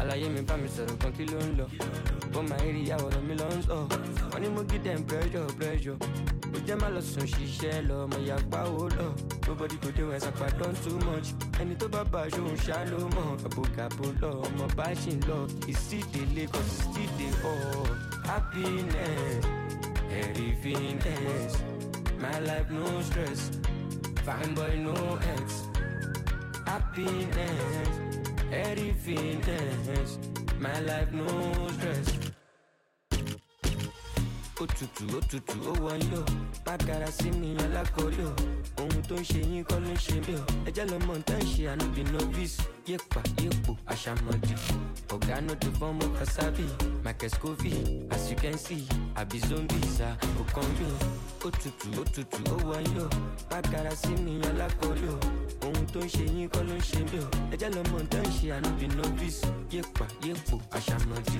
àlàyé 0.00 0.28
mi 0.28 0.40
bá 0.48 0.54
mi 0.56 0.68
sọ̀rọ̀ 0.68 0.96
kan 1.02 1.12
kí 1.16 1.24
ló 1.32 1.38
ń 1.40 1.56
Money 4.36 4.50
mo 4.50 4.62
give 4.64 4.84
them 4.84 5.02
pressure, 5.08 5.46
pressure. 5.58 5.96
Ó 6.54 6.58
jẹ́ 6.66 6.76
má 6.80 6.88
lọ 6.94 7.00
sùn 7.10 7.24
ṣiṣẹ́ 7.32 7.86
lọ, 7.88 7.98
mo 8.10 8.18
yà 8.28 8.36
pa 8.50 8.60
owó 8.68 8.84
lọ. 8.98 9.06
Nobody 9.46 9.76
go 9.82 9.88
dey 9.96 10.04
wẹ̀sà 10.10 10.30
pa 10.38 10.46
don 10.58 10.74
too 10.84 10.96
much. 11.08 11.28
Ẹni 11.60 11.74
tó 11.80 11.86
bá 11.94 12.00
bá 12.12 12.20
aṣọ 12.26 12.40
òun 12.44 12.56
ṣá 12.66 12.78
ló 12.90 12.98
mọ̀. 13.16 13.28
Gàbogàbo 13.42 14.04
lọ, 14.22 14.30
ọmọ 14.46 14.64
bá 14.78 14.86
ṣì 15.00 15.12
ń 15.16 15.20
lọ. 15.28 15.38
Ìsídè 15.72 16.22
Lagos, 16.36 16.70
ìsídè 16.84 17.28
ọ̀. 17.50 17.56
Happiness, 18.28 19.44
ẹ̀rí. 20.20 20.48
My 22.22 22.36
life 22.48 22.68
no 22.76 22.86
stress, 23.08 23.40
fine 24.26 24.52
boy 24.56 24.74
no 24.86 24.96
ex. 25.34 25.46
Happiness, 26.68 27.92
ẹ̀rí. 28.62 28.88
My 30.64 30.76
life 30.88 31.12
no 31.20 31.26
stress 31.76 32.25
òtútù 34.62 35.04
òtútù 35.18 35.56
ó 35.70 35.72
wọlé 35.84 36.16
o. 36.18 36.24
Mágara 36.66 37.06
sí 37.18 37.30
mi 37.40 37.48
alákọ̀ọ́lẹ̀ 37.64 38.26
o. 38.26 38.34
Ohun 38.80 39.02
tó 39.08 39.14
ń 39.20 39.24
ṣe 39.28 39.40
yín 39.50 39.64
kọ́ 39.68 39.78
ló 39.84 39.90
ń 39.92 39.98
ṣe 40.04 40.14
mí 40.26 40.34
o. 40.40 40.44
Ẹjẹ́ 40.68 40.84
lọ́mọ 40.90 41.14
tá 41.28 41.34
ń 41.36 41.44
ṣe 41.52 41.62
ànúbì 41.72 42.02
novice. 42.12 42.56
Yépa 42.88 43.20
yépo 43.42 43.72
àṣàmọ̀dì. 43.92 44.54
Ọ̀gá 45.14 45.36
no 45.46 45.54
dey 45.60 45.72
form 45.78 45.98
of 46.00 46.10
wasabi. 46.20 46.64
Michael 47.04 47.30
as 48.10 48.30
you 48.30 48.36
can 48.36 48.56
see 48.58 48.84
àbí 49.20 49.38
zombies 49.48 50.00
à 50.00 50.10
òkan 50.40 50.66
mi 50.78 50.86
òtútù 51.46 51.88
òtútù 52.00 52.40
ó 52.54 52.56
wọlé 52.68 53.00
o. 53.04 53.08
Mágara 53.50 53.92
sí 53.96 54.12
mi 54.24 54.40
alákọ̀ọ́lẹ̀ 54.48 55.12
o. 55.14 55.18
Ohun 55.66 55.86
tó 55.92 56.00
ń 56.00 56.08
ṣe 56.08 56.24
yín 56.34 56.48
kọ́ 56.48 56.62
ló 56.68 56.74
ń 56.74 56.80
ṣe 56.90 56.98
mí 57.10 57.18
o. 57.20 57.28
Ẹjẹ́ 57.54 57.70
lọ́mọ 57.76 57.98
tá 58.10 58.18
ń 58.24 58.30
ṣe 58.38 58.46
ànúbì 58.56 58.86
novice. 58.96 59.42
Yépa 59.72 60.06
yépo 60.24 60.56
àṣàmọ̀dì. 60.76 61.38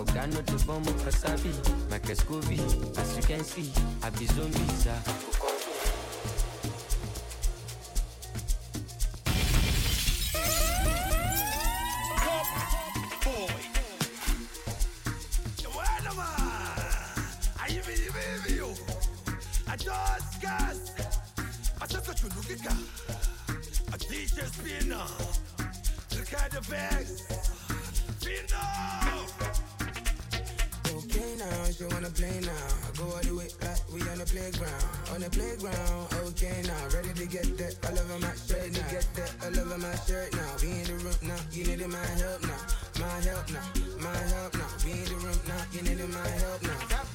Ọ̀gá 0.00 0.26
no 0.32 0.40
of 0.88 1.04
wasabi. 1.06 1.50
Michael 1.90 2.16
scoville 2.16 2.57
as 3.00 3.16
you 3.16 3.22
can 3.22 3.44
see 3.44 3.70
àbí 4.02 4.26
zombies 4.34 4.86
playground. 34.28 34.84
On 35.12 35.20
the 35.20 35.30
playground, 35.30 36.12
okay 36.28 36.62
now. 36.64 36.82
Ready 36.94 37.12
to 37.14 37.26
get 37.26 37.48
that 37.58 37.74
all 37.84 37.98
over 37.98 38.18
my 38.20 38.32
shirt 38.36 38.72
now. 38.72 38.90
Get 38.92 39.08
that 39.16 39.32
all 39.42 39.58
over 39.60 39.78
my 39.78 39.94
shirt 40.06 40.32
now. 40.36 40.52
We 40.60 40.68
in 40.68 40.84
the 40.84 40.96
room 41.04 41.20
now, 41.22 41.40
you 41.50 41.64
need 41.64 41.86
my 41.88 42.06
help 42.20 42.42
now. 42.42 42.62
My 43.00 43.08
help 43.24 43.48
now, 43.50 43.64
my 44.00 44.16
help 44.32 44.54
now. 44.54 44.68
We 44.84 44.92
in 44.92 45.04
the 45.04 45.16
room 45.24 45.40
now, 45.48 45.62
you 45.72 45.82
need 45.82 46.00
my 46.12 46.28
help 46.28 46.62
now. 46.62 47.07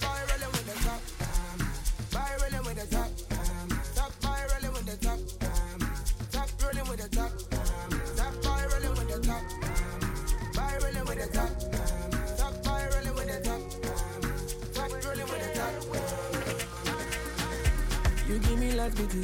Life, 18.84 18.98
beauty. 18.98 19.22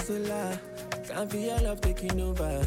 Can't 1.05 1.29
feel 1.29 1.61
love 1.63 1.81
taking 1.81 2.21
over. 2.21 2.65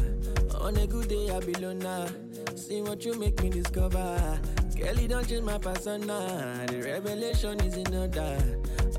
On 0.61 0.77
a 0.77 0.85
good 0.85 1.07
day, 1.07 1.27
I 1.31 1.39
be 1.39 1.53
loner. 1.53 2.07
See 2.55 2.83
what 2.83 3.03
you 3.03 3.15
make 3.15 3.41
me 3.41 3.49
discover. 3.49 4.39
Kelly 4.77 5.07
don't 5.07 5.27
change 5.27 5.43
my 5.43 5.57
persona. 5.57 6.63
The 6.67 6.83
revelation 6.83 7.59
is 7.61 7.77
in 7.77 7.95
order. 7.95 8.37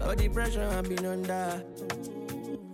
All 0.02 0.16
the 0.16 0.28
pressure 0.28 0.68
I've 0.72 0.88
been 0.88 1.06
under. 1.06 1.62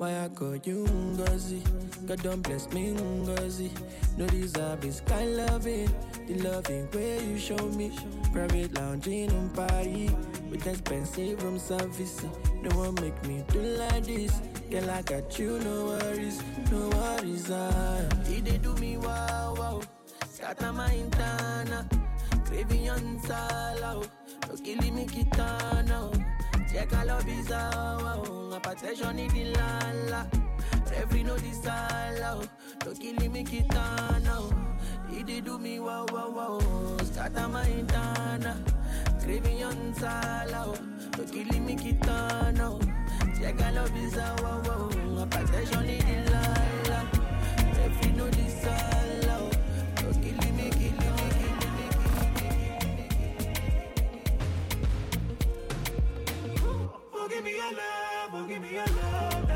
Why 0.00 0.24
I 0.24 0.28
call 0.30 0.56
you 0.56 0.86
Ngozi? 1.12 1.60
God 2.06 2.22
don't 2.22 2.40
bless 2.40 2.72
me 2.72 2.94
Ngozi. 2.94 3.70
No 4.16 4.26
deserve 4.28 4.80
this 4.80 5.02
kind 5.02 5.36
loving. 5.36 5.92
The 6.26 6.36
loving 6.36 6.90
way 6.92 7.22
you 7.22 7.38
show 7.38 7.68
me. 7.76 7.92
Private 8.32 8.72
lounging 8.72 9.30
in 9.30 9.50
Paris. 9.50 10.10
With 10.48 10.66
expensive 10.66 11.42
room 11.42 11.58
service. 11.58 12.24
No 12.62 12.74
one 12.78 12.94
make 12.94 13.22
me 13.26 13.44
do 13.48 13.60
like 13.60 14.04
this. 14.06 14.40
Girl, 14.70 14.88
I 14.88 15.02
got 15.02 15.38
you, 15.38 15.58
no 15.58 15.84
worries, 15.84 16.42
no 16.72 16.88
worries. 16.96 17.50
Ah. 17.52 18.00
He 18.26 18.40
they 18.40 18.56
do 18.56 18.74
me 18.76 18.96
wow 18.96 19.54
wow. 19.58 19.80
Scatter 20.30 20.72
my 20.72 20.88
intana. 20.88 21.84
Craving 22.46 22.88
on 22.88 23.20
sala. 23.20 24.02
No 24.48 24.56
killing 24.64 24.94
me 24.94 25.04
kitana. 25.04 26.29
Cheka 26.70 27.04
lo 27.04 27.18
bizawa 27.22 28.16
Ngapatesho 28.50 29.12
ni 29.12 29.26
dilala 29.28 30.26
Referee 30.90 31.24
no 31.24 31.36
disala 31.38 32.36
oh. 32.36 32.44
Tokili 32.78 33.28
mikitana 33.28 34.38
oh. 34.38 34.52
Idi 35.12 35.40
do 35.44 35.58
me 35.58 35.80
wow 35.80 36.06
wow 36.12 36.30
wow. 36.30 36.60
Stata 37.02 37.48
maintana 37.48 38.54
Craving 39.22 39.64
on 39.64 39.94
sala 39.94 40.66
oh. 40.66 40.76
Tokili 41.10 41.60
mikitana 41.60 42.78
Cheka 43.38 43.70
lo 43.74 43.84
bizawa 43.88 44.62
Ngapatesho 45.14 45.80
ni 45.82 45.98
dilala 45.98 46.98
Referee 47.76 48.12
no 48.16 48.30
disala 48.30 48.89
give 57.40 57.52
me 57.52 57.56
your 57.56 57.72
love, 57.72 58.30
oh, 58.34 58.44
give 58.46 58.60
me 58.60 58.74
your 58.74 58.84
love, 58.84 59.49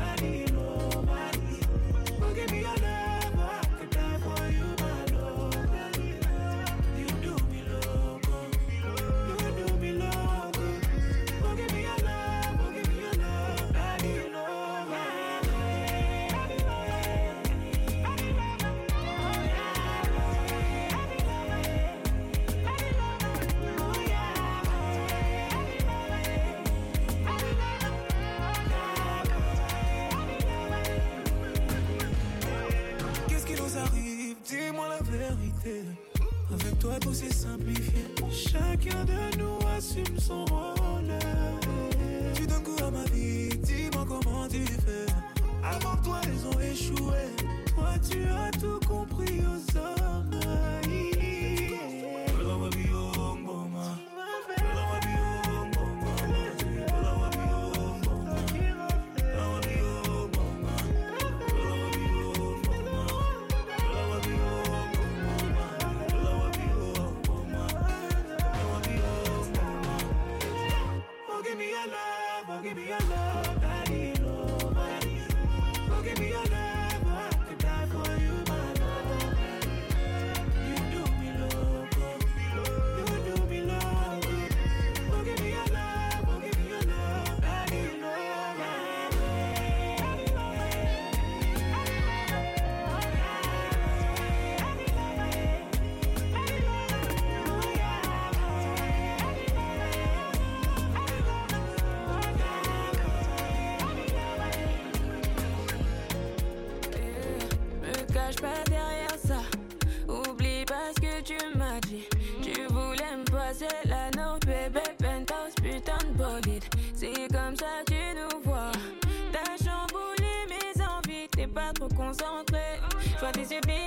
What 123.25 123.37
is 123.39 123.51
your 123.51 123.61
be? 123.61 123.85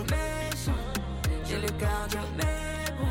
Méchant. 0.00 0.82
J'ai 1.44 1.58
le 1.60 1.68
cardio, 1.78 2.20
mais 2.36 2.92
bon. 2.98 3.08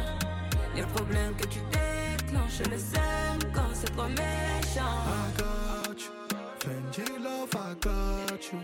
Les 0.76 0.84
problèmes 0.84 1.36
que 1.36 1.48
tu 1.48 1.60
déclenches, 1.72 2.64
je 2.64 2.70
le 2.70 2.78
sais 2.78 3.50
quand 3.54 3.70
c'est 3.74 3.92
trop 3.96 4.08
méchant. 4.08 4.98
I 5.08 5.32
got 5.38 6.00
you. 6.00 6.12
Fendi 6.60 7.24
love, 7.24 7.54
I 7.56 7.76
got 7.80 8.52
you. 8.52 8.60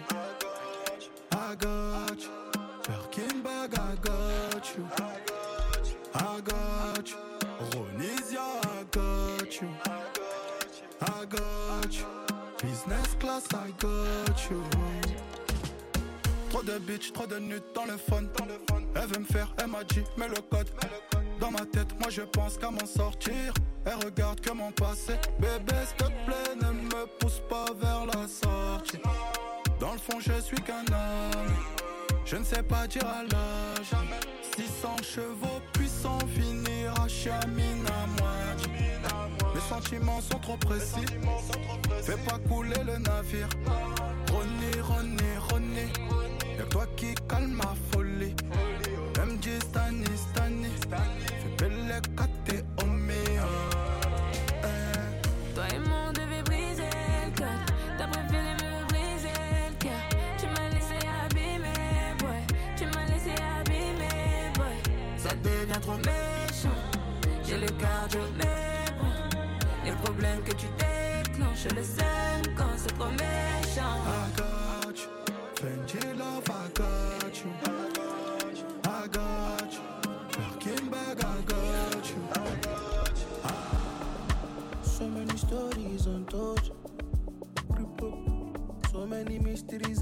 I 1.31 1.55
got 1.55 2.21
you. 2.21 2.31
Birkin 2.87 3.41
bag, 3.43 3.73
I 3.73 3.95
got 4.01 4.75
you. 4.75 4.85
I 6.13 6.41
got 6.41 7.09
you. 7.09 7.17
Ronisia, 7.71 8.45
I 8.63 8.83
got 8.91 9.61
you. 9.61 9.69
I 11.01 11.25
got 11.25 11.93
you. 11.93 12.05
Business 12.61 13.15
class, 13.19 13.47
I 13.53 13.71
got 13.79 14.49
you. 14.49 14.76
Trop 16.49 16.63
de 16.63 16.77
bitch, 16.79 17.11
trop 17.11 17.27
de 17.27 17.39
nudes 17.39 17.63
dans 17.75 17.85
le 17.85 17.97
fun. 17.97 18.23
Elle 18.95 19.07
veut 19.07 19.19
me 19.19 19.25
faire, 19.25 19.53
elle 19.59 19.67
m'a 19.67 19.83
dit, 19.83 20.03
mets 20.17 20.27
le 20.27 20.41
code. 20.49 20.69
Dans 21.39 21.51
ma 21.51 21.65
tête, 21.65 21.87
moi 21.99 22.09
je 22.09 22.21
pense 22.21 22.57
qu'à 22.57 22.71
m'en 22.71 22.85
sortir. 22.85 23.53
Elle 23.85 24.05
regarde 24.05 24.39
que 24.39 24.51
mon 24.51 24.71
passé. 24.71 25.13
Bébé, 25.39 25.73
s'il 25.85 25.97
te 25.97 26.11
plaît, 26.25 26.55
ne 26.61 26.71
me 26.71 27.05
pousse 27.19 27.41
pas 27.49 27.65
vers 27.79 28.05
la 28.05 28.27
sortie. 28.27 28.99
Dans 29.79 29.93
le 29.93 29.99
fond, 29.99 30.19
je 30.19 30.41
suis 30.41 30.57
qu'un 30.57 30.85
homme. 30.91 31.53
Je 32.25 32.37
ne 32.37 32.43
sais 32.43 32.63
pas 32.63 32.87
dire 32.87 33.05
à 33.05 33.23
l'âge. 33.23 33.91
600 34.57 34.95
chevaux 35.03 35.61
puissants 35.73 36.19
finira 36.33 37.07
chamine 37.07 37.85
à 37.87 38.07
moitié. 38.21 38.97
Mes 39.53 39.61
sentiments 39.61 40.21
sont 40.21 40.39
trop 40.39 40.57
précis. 40.57 41.05
Fais 42.01 42.17
pas 42.17 42.39
couler 42.49 42.83
le 42.85 42.97
navire. 42.97 43.47
Y'a 44.27 44.93
que 44.93 45.26
toi 46.77 46.85
qui 46.95 47.15
calme 47.27 47.53
ma 47.53 47.73
folie. 47.91 48.35
Même 49.17 49.37
dit 49.37 49.59
Stanley, 49.61 50.15
Stanley, 50.15 50.69
fais 51.41 51.55
belle 51.57 52.01
quand 52.15 52.29
t'es 52.45 52.63
au. 52.81 52.87
Toi 55.55 55.63
et 55.73 55.79
moi 55.79 55.97
on 56.09 56.13
devait 56.13 56.43
briser 56.43 56.89
le 57.25 57.31
code, 57.35 57.65
t'as 57.97 58.07
préféré 58.07 58.53
me 58.61 58.87
briser 58.89 59.37
le 59.69 59.75
cœur. 59.83 60.03
Tu 60.39 60.45
m'as 60.53 60.69
laissé 60.69 60.99
abîmer, 61.25 62.13
boy, 62.19 62.41
tu 62.77 62.85
m'as 62.85 63.05
laissé 63.11 63.33
abîmer, 63.59 64.53
boy. 64.55 64.77
Ça 65.17 65.33
devient 65.43 65.81
trop 65.81 65.97
méchant, 65.97 66.79
j'ai 67.43 67.57
le 67.57 67.69
cardio 67.81 68.21
mais 68.37 68.85
Les 69.83 69.95
problèmes 70.03 70.43
que 70.43 70.51
tu 70.51 70.67
déclenches, 70.77 71.63
je 71.69 71.75
le 71.75 71.83
sème 71.83 72.53
quand 72.55 72.75
c'est 72.77 72.95
trop 72.99 73.09
méchant. 73.09 73.97
Ah, 74.05 74.46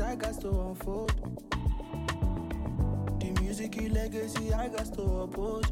I 0.06 0.16
got 0.16 0.40
to 0.42 0.50
unfold. 0.50 1.12
The 3.20 3.42
music 3.42 3.76
is 3.78 3.92
legacy, 3.92 4.54
I 4.54 4.68
got 4.68 4.94
to 4.94 5.02
uphold. 5.02 5.66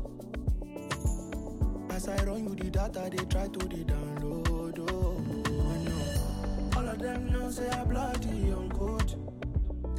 As 1.91 2.07
I 2.07 2.15
run 2.25 2.43
you 2.43 2.55
the 2.55 2.71
data, 2.71 3.09
they 3.11 3.23
try 3.25 3.47
to 3.47 3.59
the 3.59 3.85
download. 3.85 4.79
Oh, 4.89 5.23
oh 5.47 5.75
no. 5.85 6.79
All 6.79 6.89
of 6.89 6.97
them 6.97 7.31
know 7.31 7.51
say 7.51 7.69
I 7.69 7.83
bloody 7.85 8.51
on 8.51 8.69
code. 8.71 9.13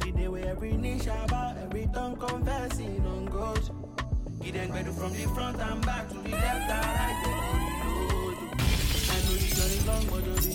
Today 0.01 0.27
we 0.27 0.41
every 0.41 0.73
niche 0.73 1.07
about 1.07 1.57
every 1.57 1.87
tongue 1.93 2.17
conversing 2.17 3.05
on 3.05 3.25
God. 3.25 3.61
Give 4.41 4.53
them 4.53 4.69
credit 4.69 4.93
from 4.93 5.13
the 5.13 5.27
front 5.33 5.61
and 5.61 5.85
back 5.85 6.09
to 6.09 6.15
the 6.15 6.29
left 6.29 6.69
and 6.69 6.85
right. 6.99 7.21
They 7.23 7.31
know 7.31 7.55
the 7.63 8.05
road. 8.11 8.35
I 9.09 9.17
know 9.23 9.35
the 9.39 9.47
journey 9.55 9.79
long, 9.87 10.05
but 10.11 10.25
the 10.25 10.53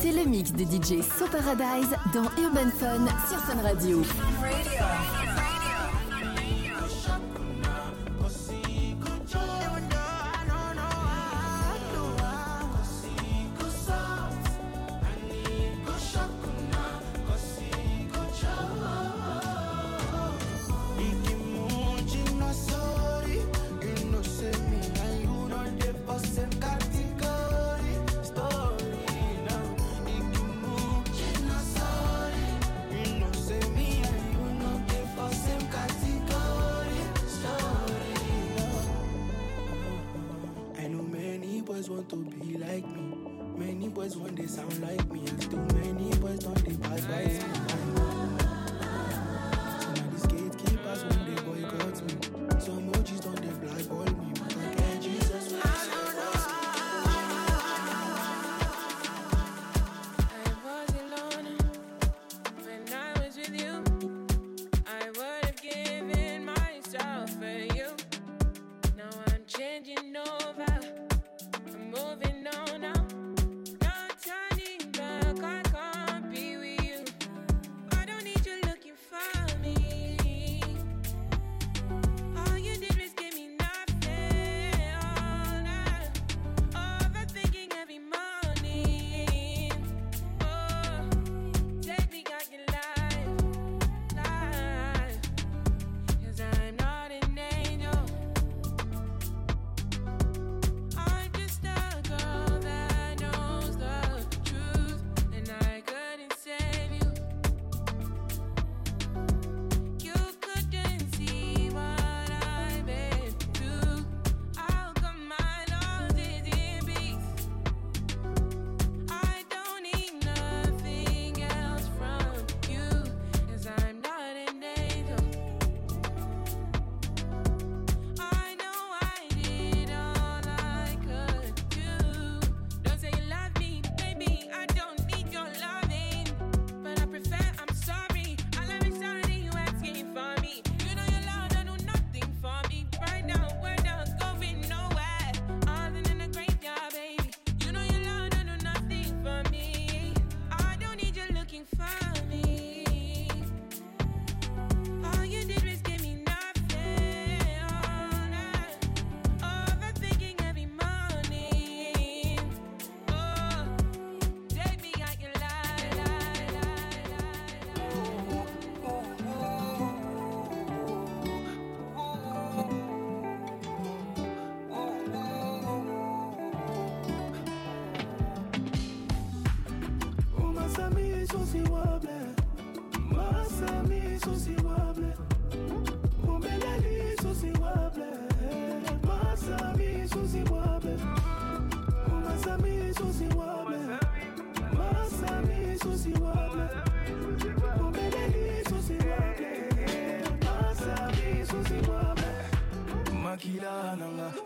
C'est 0.00 0.12
le 0.12 0.24
mix 0.28 0.52
de 0.52 0.64
DJ 0.64 1.02
So 1.02 1.26
Paradise 1.30 1.94
dans 2.12 2.24
Urban 2.42 2.70
Fun 2.78 3.06
sur 3.28 3.38
Fun 3.40 3.62
Radio. 3.62 4.02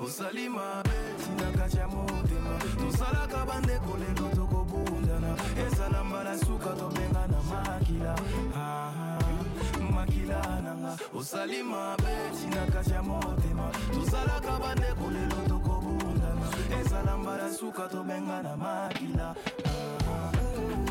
tosalima 0.09 0.83
tina 1.25 1.51
kati 1.53 1.77
ya 1.77 1.89
motema. 1.89 2.59
Tosalaka 2.81 3.47
bandeko 3.47 3.97
lelo 4.01 4.29
tokobundana. 4.35 5.37
Ezala 5.67 6.05
mbala 6.05 6.39
suka 6.39 6.71
tobengana 6.81 7.39
makila. 7.51 8.15
Ah, 8.57 9.19
makila 9.93 10.61
nanga. 10.65 10.97
Osali 11.15 11.63
mabe 11.63 12.15
tina 12.41 12.67
kati 12.73 12.91
ya 12.93 13.03
motema. 13.03 13.71
Tozalaka 13.95 14.53
bandeko 14.63 15.11
lelo 15.11 15.41
tokobundana. 15.49 16.47
Ezala 16.81 17.17
mbala 17.19 17.53
suka 17.53 17.89
tobengana 17.89 18.57
makila. 18.57 19.35
Ah, 19.65 19.71
ah. 20.09 20.88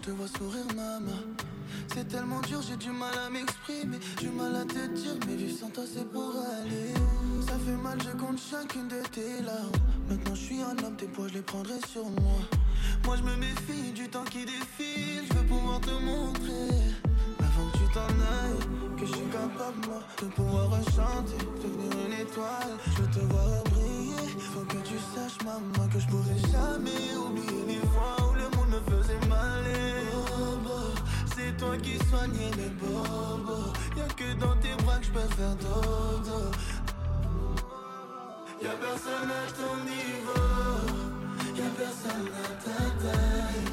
Te 0.00 0.10
vois 0.10 0.26
sourire, 0.28 0.66
maman. 0.74 1.20
C'est 1.94 2.08
tellement 2.08 2.40
dur, 2.40 2.60
j'ai 2.62 2.76
du 2.76 2.90
mal 2.90 3.14
à 3.26 3.30
m'exprimer. 3.30 3.98
Du 4.18 4.28
mal 4.30 4.56
à 4.56 4.64
te 4.64 4.86
dire, 4.94 5.16
mais 5.26 5.36
vivre 5.36 5.58
sans 5.58 5.70
toi, 5.70 5.84
c'est 5.86 6.08
pour 6.10 6.32
aller 6.62 6.94
Ça 7.46 7.54
fait 7.64 7.76
mal, 7.76 7.98
je 8.02 8.10
compte 8.16 8.38
chacune 8.38 8.88
de 8.88 9.02
tes 9.08 9.42
larmes. 9.42 9.70
Maintenant, 10.08 10.34
je 10.34 10.40
suis 10.40 10.60
un 10.60 10.76
homme, 10.84 10.96
tes 10.96 11.06
poids, 11.06 11.28
je 11.28 11.34
les 11.34 11.42
prendrai 11.42 11.78
sur 11.86 12.04
moi. 12.04 12.40
Moi, 13.04 13.16
je 13.16 13.22
me 13.22 13.36
méfie 13.36 13.92
du 13.92 14.08
temps 14.08 14.24
qui 14.24 14.44
défile. 14.44 15.24
Je 15.28 15.34
veux 15.38 15.46
pouvoir 15.46 15.80
te 15.80 15.90
montrer, 15.90 16.76
avant 17.38 17.70
que 17.70 17.78
tu 17.78 17.92
t'en 17.94 18.08
ailles, 18.08 18.98
que 18.98 19.06
je 19.06 19.12
suis 19.12 19.30
capable, 19.30 19.86
moi, 19.86 20.02
de 20.22 20.26
pouvoir 20.26 20.70
rechanter, 20.70 21.38
devenir 21.62 21.92
une 22.06 22.26
étoile. 22.26 22.74
Je 22.86 23.02
veux 23.02 23.10
te 23.10 23.20
voir 23.32 23.64
briller. 23.64 24.40
Faut 24.54 24.64
que 24.64 24.78
tu 24.88 24.96
saches, 25.14 25.38
maman, 25.44 25.88
que 25.88 26.00
je 26.00 26.06
pourrais 26.08 26.38
jamais 26.50 27.16
oublier 27.16 27.64
les 27.68 27.86
fois 27.88 28.16
où 28.28 28.34
le 28.34 28.56
monde 28.56 28.59
toi 31.60 31.76
qui 31.76 31.96
soignais 32.08 32.50
mes 32.56 32.72
bobos. 32.80 33.72
Y'a 33.96 34.08
que 34.18 34.28
dans 34.40 34.56
tes 34.62 34.74
bras 34.82 34.98
que 34.98 35.06
je 35.06 35.10
peux 35.10 35.30
faire 35.36 35.56
dodo. 35.56 36.40
Y'a 38.62 38.74
personne 38.86 39.30
à 39.40 39.44
ton 39.58 39.74
niveau, 39.92 40.46
y'a 41.58 41.70
personne 41.82 42.28
à 42.44 42.48
ta 42.64 42.80
taille. 43.02 43.68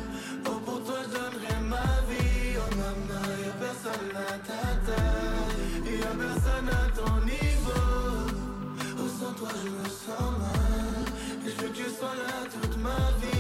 Oh, 0.48 0.60
pour 0.66 0.80
toi, 0.86 1.00
je 1.04 1.10
donnerais 1.18 1.62
ma 1.74 1.90
vie, 2.10 2.56
oh 2.62 2.70
maman, 2.82 3.28
y'a 3.46 3.56
personne 3.66 4.12
à 4.16 4.34
ta 4.50 4.64
taille. 4.88 6.00
Y'a 6.02 6.14
personne 6.26 6.70
à 6.70 6.86
ton 7.00 7.14
niveau, 7.34 7.88
oh, 9.00 9.10
sans 9.20 9.34
toi, 9.40 9.52
je 9.64 9.70
me 9.78 9.86
sens 10.04 10.30
mal. 10.44 11.06
Et 11.46 11.50
je 11.52 11.56
veux 11.62 11.70
que 11.70 11.78
tu 11.82 11.90
sois 11.98 12.16
là 12.24 12.38
toute 12.54 12.78
ma 12.88 13.02
vie, 13.22 13.37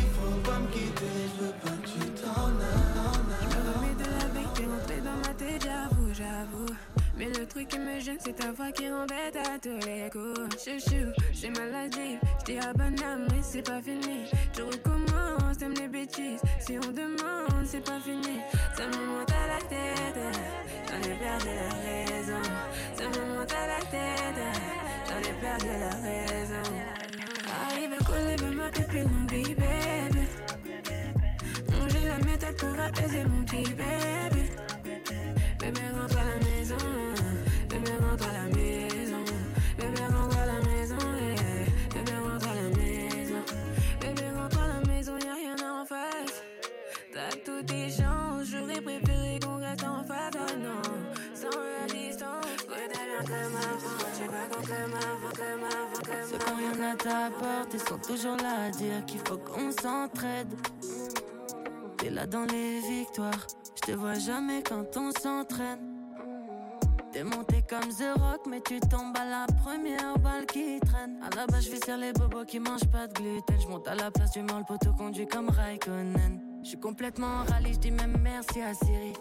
Mais 7.18 7.30
le 7.30 7.48
truc 7.48 7.68
qui 7.68 7.80
me 7.80 8.00
gêne, 8.00 8.18
c'est 8.20 8.36
ta 8.36 8.52
voix 8.52 8.72
qui 8.72 8.90
rembête 8.90 9.36
à 9.36 9.58
tous 9.60 9.80
les 9.88 10.10
coups. 10.12 10.64
Chouchou, 10.64 11.12
j'ai 11.34 11.50
maladie, 11.50 12.18
j't'ai 12.42 12.60
à 12.60 12.74
bonne 12.74 13.02
âme, 13.04 13.28
mais 13.32 13.42
c'est 13.42 13.64
pas 13.64 13.82
fini. 13.82 14.26
Je 14.56 14.62
recommence, 14.62 15.58
t'aimes 15.58 15.74
les 15.74 15.88
bêtises. 15.88 16.42
Si 16.60 16.78
on 16.78 16.92
demande, 16.92 17.66
c'est 17.66 17.84
pas 17.84 18.00
fini. 18.00 18.40
Ça 18.76 18.86
me 18.86 19.06
monte 19.08 19.32
à 19.32 19.48
la 19.48 19.60
tête, 19.68 20.22
j'en 20.88 20.98
ai 20.98 21.16
perdu 21.16 21.48
la 21.56 21.70
raison. 21.88 22.42
Ça 22.94 23.04
me 23.04 23.36
monte 23.36 23.52
à 23.52 23.68
la 23.68 23.80
tête, 23.90 24.42
j'en 25.08 25.20
ai 25.20 25.34
perdu 25.42 25.68
la 25.80 25.90
raison. 26.08 26.70
Arrive 27.70 27.98
coller, 28.06 28.36
veut 28.36 28.56
ma 28.56 28.70
pépine, 28.70 29.10
mon 29.12 29.26
baby, 29.26 29.56
baby. 29.56 30.28
J'ai 31.90 32.08
la 32.08 32.18
méthode 32.20 32.56
pour 32.58 32.80
apaiser 32.80 33.24
mon 33.24 33.44
petit 33.44 33.74
bébé. 33.74 34.44
Bébé 35.60 35.82
rentre 36.00 36.18
à 36.18 36.24
la 36.24 36.36
maison, 36.46 36.76
comme 56.78 56.92
Ceux 56.92 56.98
qui 56.98 57.08
ont 57.08 57.18
rien 57.18 57.26
à 57.26 57.30
t'apporter 57.30 57.80
sont 57.80 57.98
toujours 57.98 58.38
là 58.38 58.66
à 58.68 58.70
dire 58.70 59.06
qu'il 59.06 59.20
faut 59.20 59.38
qu'on 59.38 59.72
s'entraide. 59.72 60.54
T'es 61.98 62.10
là 62.10 62.26
dans 62.28 62.46
les 62.46 62.80
victoires, 62.80 63.48
je 63.76 63.92
te 63.92 63.98
vois 63.98 64.20
jamais 64.20 64.62
quand 64.64 64.86
on 64.98 65.12
s'entraîne. 65.12 65.98
T'es 67.12 67.24
monté 67.24 67.64
comme 67.68 67.90
The 67.90 68.20
Rock, 68.20 68.42
mais 68.48 68.62
tu 68.62 68.80
tombes 68.80 69.18
à 69.18 69.26
la 69.26 69.48
première 69.64 70.20
balle 70.20 70.46
qui 70.46 70.80
traîne. 70.82 71.18
À 71.24 71.36
la 71.36 71.48
base, 71.48 71.66
je 71.66 71.72
vais 71.72 71.98
les 71.98 72.14
bobos 72.14 72.46
qui 72.46 72.60
mangent 72.60 72.90
pas 72.92 73.08
de 73.08 73.14
gluten. 73.14 73.60
Je 73.60 73.68
monte 73.68 73.88
à 73.88 73.96
la 73.96 74.12
place 74.12 74.32
du 74.32 74.42
mort, 74.44 74.60
le 74.60 74.66
poteau 74.66 74.94
conduit 74.94 75.26
comme 75.26 75.50
Raikkonen. 75.50 76.40
Je 76.64 76.70
suis 76.70 76.80
complètement 76.80 77.28
en 77.28 77.52
rallye, 77.52 77.74
je 77.74 77.80
dis 77.80 77.92
même 77.92 78.18
merci 78.22 78.62
à 78.62 78.74
Siri. 78.74 79.14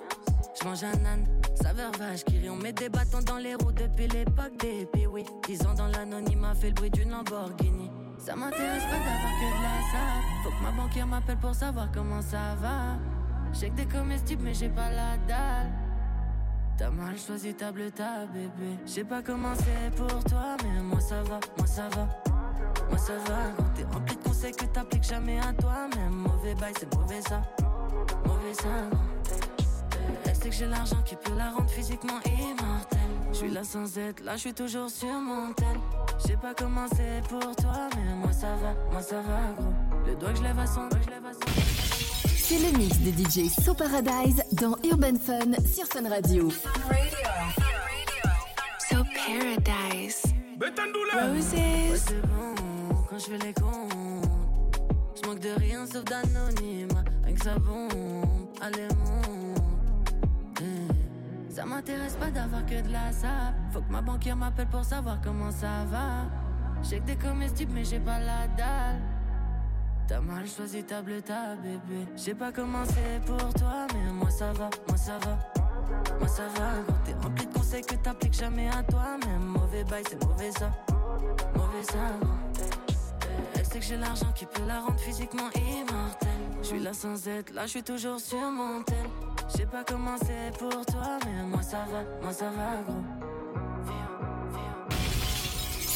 Je 0.61 0.66
mange 0.66 0.85
un 0.85 1.05
âne, 1.07 1.27
saveur 1.57 1.92
vache 1.99 2.25
qui 2.25 2.38
rit. 2.38 2.51
On 2.51 2.57
met 2.57 2.73
des 2.73 2.88
bâtons 2.88 3.23
dans 3.23 3.38
les 3.38 3.55
roues 3.55 3.73
depuis 3.73 4.09
l'époque 4.09 4.57
des 4.61 5.07
oui. 5.07 5.25
Dix 5.47 5.64
ans 5.66 5.75
dans 5.75 5.87
l'anonymat, 5.88 6.55
fait 6.55 6.69
le 6.69 6.75
bruit 6.75 6.90
d'une 6.90 7.11
Lamborghini. 7.11 7.90
Ça 8.19 8.35
m'intéresse 8.35 8.85
pas 8.85 8.99
d'avoir 8.99 9.33
que 9.40 9.49
de 9.57 9.62
la 9.62 9.77
sape. 9.92 10.42
Faut 10.45 10.51
que 10.51 10.62
ma 10.62 10.71
banquière 10.71 11.07
m'appelle 11.07 11.38
pour 11.38 11.55
savoir 11.55 11.88
comment 11.92 12.23
ça 12.23 12.55
va. 12.61 12.99
J'ai 13.53 13.71
que 13.71 13.77
des 13.77 13.87
comestibles, 13.87 14.42
mais 14.42 14.55
j'ai 14.55 14.69
pas 14.69 14.90
la 14.90 15.16
dalle. 15.29 15.73
T'as 16.77 16.90
mal 16.90 17.16
choisi 17.19 17.55
ta 17.55 17.73
ta 17.73 18.27
bébé. 18.27 18.79
J'ai 18.85 19.05
pas 19.05 19.23
comment 19.23 19.55
c'est 19.55 19.95
pour 19.97 20.23
toi, 20.25 20.57
mais 20.62 20.83
moi 20.83 21.01
ça 21.01 21.23
va, 21.23 21.40
moi 21.57 21.66
ça 21.66 21.88
va. 21.88 22.07
Moi 22.90 22.99
ça 22.99 23.14
va, 23.16 23.53
quand 23.57 23.73
t'es 23.75 23.85
rempli 23.85 24.16
de 24.16 24.23
conseils 24.23 24.53
que 24.53 24.66
t'appliques 24.66 25.05
jamais 25.05 25.38
à 25.38 25.53
toi. 25.55 25.88
Même 25.97 26.14
mauvais 26.14 26.55
bail, 26.55 26.75
c'est 26.79 26.95
mauvais 26.95 27.23
ça. 27.23 27.40
Mauvais 28.27 28.53
ça, 28.53 28.90
Elle 30.25 30.37
sait 30.37 30.49
que 30.49 30.55
j'ai 30.55 30.66
l'argent 30.66 31.03
qui 31.05 31.16
peut 31.16 31.35
la 31.37 31.51
rendre 31.51 31.71
physiquement 31.71 32.21
immortelle. 32.25 33.01
Je 33.33 33.37
suis 33.37 33.51
là 33.51 33.64
sans 33.64 33.99
être, 33.99 34.25
là 34.25 34.33
je 34.37 34.40
suis 34.40 34.55
toujours 34.55 34.90
sur 34.90 35.12
mon 35.12 35.53
tel. 35.53 35.66
Je 36.19 36.29
sais 36.29 36.37
pas 36.37 36.55
comment 36.55 36.87
c'est 36.97 37.23
pour 37.29 37.55
toi, 37.57 37.88
mais 37.97 38.14
moi 38.14 38.33
ça 38.33 38.55
va, 38.57 38.75
moi 38.90 39.03
ça 39.03 39.21
va, 39.21 39.53
gros. 39.57 39.73
Le 40.07 40.14
doigt 40.16 40.31
que 40.31 40.38
je 40.38 40.42
lève 40.42 40.59
à 40.59 40.66
son, 40.66 40.88
doigt 40.88 40.99
que 40.99 41.05
je 41.05 41.11
lève 41.11 41.27
à 41.27 41.33
son. 41.33 41.97
C'est 42.37 42.59
le 42.59 42.79
mix 42.79 42.99
de 43.01 43.11
DJ 43.11 43.51
So 43.51 43.75
Paradise 43.75 44.42
dans 44.53 44.77
Urban 44.85 45.19
Fun 45.19 45.53
sur 45.66 45.87
Fun 45.87 46.09
Radio. 46.09 46.51
So 48.88 48.97
paradise. 49.14 50.23
Roses. 51.12 52.03
c'est 52.07 52.21
bon, 52.23 52.55
quand 53.11 53.19
je 53.19 53.25
fais 53.25 53.38
les 53.38 53.53
comptes. 53.53 54.77
Je 55.21 55.29
manque 55.29 55.40
de 55.40 55.51
rien 55.59 55.87
sauf 55.87 56.05
d'anonyme. 56.05 56.88
Avec 57.25 57.42
ça 57.42 57.59
bombe, 57.59 58.49
allez 58.61 58.88
m'intéresse 61.76 62.14
pas 62.14 62.30
d'avoir 62.30 62.64
que 62.64 62.80
de 62.80 62.90
la 62.90 63.12
sap. 63.12 63.54
Faut 63.70 63.82
que 63.82 63.92
ma 63.92 64.00
banquière 64.00 64.36
m'appelle 64.36 64.68
pour 64.68 64.82
savoir 64.84 65.18
comment 65.22 65.50
ça 65.50 65.84
va. 65.90 66.24
J'ai 66.82 67.00
que 67.00 67.06
des 67.06 67.16
comestibles, 67.16 67.72
mais 67.74 67.84
j'ai 67.84 68.00
pas 68.00 68.18
la 68.18 68.46
dalle. 68.56 69.00
T'as 70.08 70.20
mal 70.20 70.46
choisi 70.46 70.82
ta 70.84 71.02
bleu, 71.02 71.20
ta 71.20 71.54
bébé. 71.56 72.06
J'ai 72.16 72.34
pas 72.34 72.50
comment 72.50 72.84
c'est 72.86 73.20
pour 73.26 73.52
toi, 73.54 73.86
mais 73.92 74.10
moi 74.10 74.30
ça 74.30 74.52
va, 74.52 74.70
moi 74.88 74.96
ça 74.96 75.18
va. 75.18 75.38
Moi 76.18 76.28
ça 76.28 76.48
va, 76.56 76.82
quand 76.86 76.94
t'es 77.04 77.12
rempli 77.12 77.46
de 77.46 77.52
conseils 77.52 77.82
que 77.82 77.96
t'appliques 77.96 78.38
jamais 78.38 78.68
à 78.68 78.82
toi. 78.82 79.18
Même 79.26 79.44
mauvais 79.44 79.84
bail, 79.84 80.04
c'est 80.08 80.24
mauvais 80.24 80.52
ça. 80.52 80.70
Mauvais 81.54 81.82
ça. 81.82 81.98
Elle 83.54 83.66
sait 83.66 83.78
que 83.80 83.84
j'ai 83.84 83.96
l'argent 83.98 84.32
qui 84.34 84.46
peut 84.46 84.64
la 84.66 84.80
rendre 84.80 84.98
physiquement 84.98 85.50
immortelle. 85.54 86.30
Je 86.62 86.68
suis 86.68 86.80
là 86.80 86.94
sans 86.94 87.28
être, 87.28 87.52
là 87.52 87.62
je 87.66 87.70
suis 87.70 87.82
toujours 87.82 88.18
sur 88.18 88.50
mon 88.50 88.82
tel. 88.82 89.36
Je 89.48 89.59
sais 89.59 89.66
pas 89.66 89.85
comment 89.85 90.16
c'est 90.18 90.56
pour 90.59 90.85
toi, 90.87 91.18
mais 91.24 91.42
moi 91.44 91.62
ça 91.62 91.85
va, 91.90 92.02
moi 92.22 92.32
ça 92.32 92.50
va, 92.50 92.82
gros. 92.87 93.04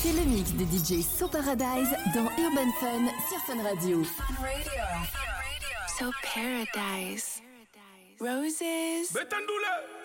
C'est 0.02 0.12
le 0.12 0.24
mix 0.24 0.52
de 0.52 0.64
DJ 0.64 1.02
So 1.04 1.28
Paradise 1.28 1.90
dans 2.14 2.30
Urban 2.38 2.70
Fun 2.80 3.06
sur 3.28 3.38
Fun 3.46 3.62
Radio. 3.62 4.04
So 5.98 6.10
paradise. 6.34 7.42
Roses. 8.20 9.12
Betandoula 9.12 9.99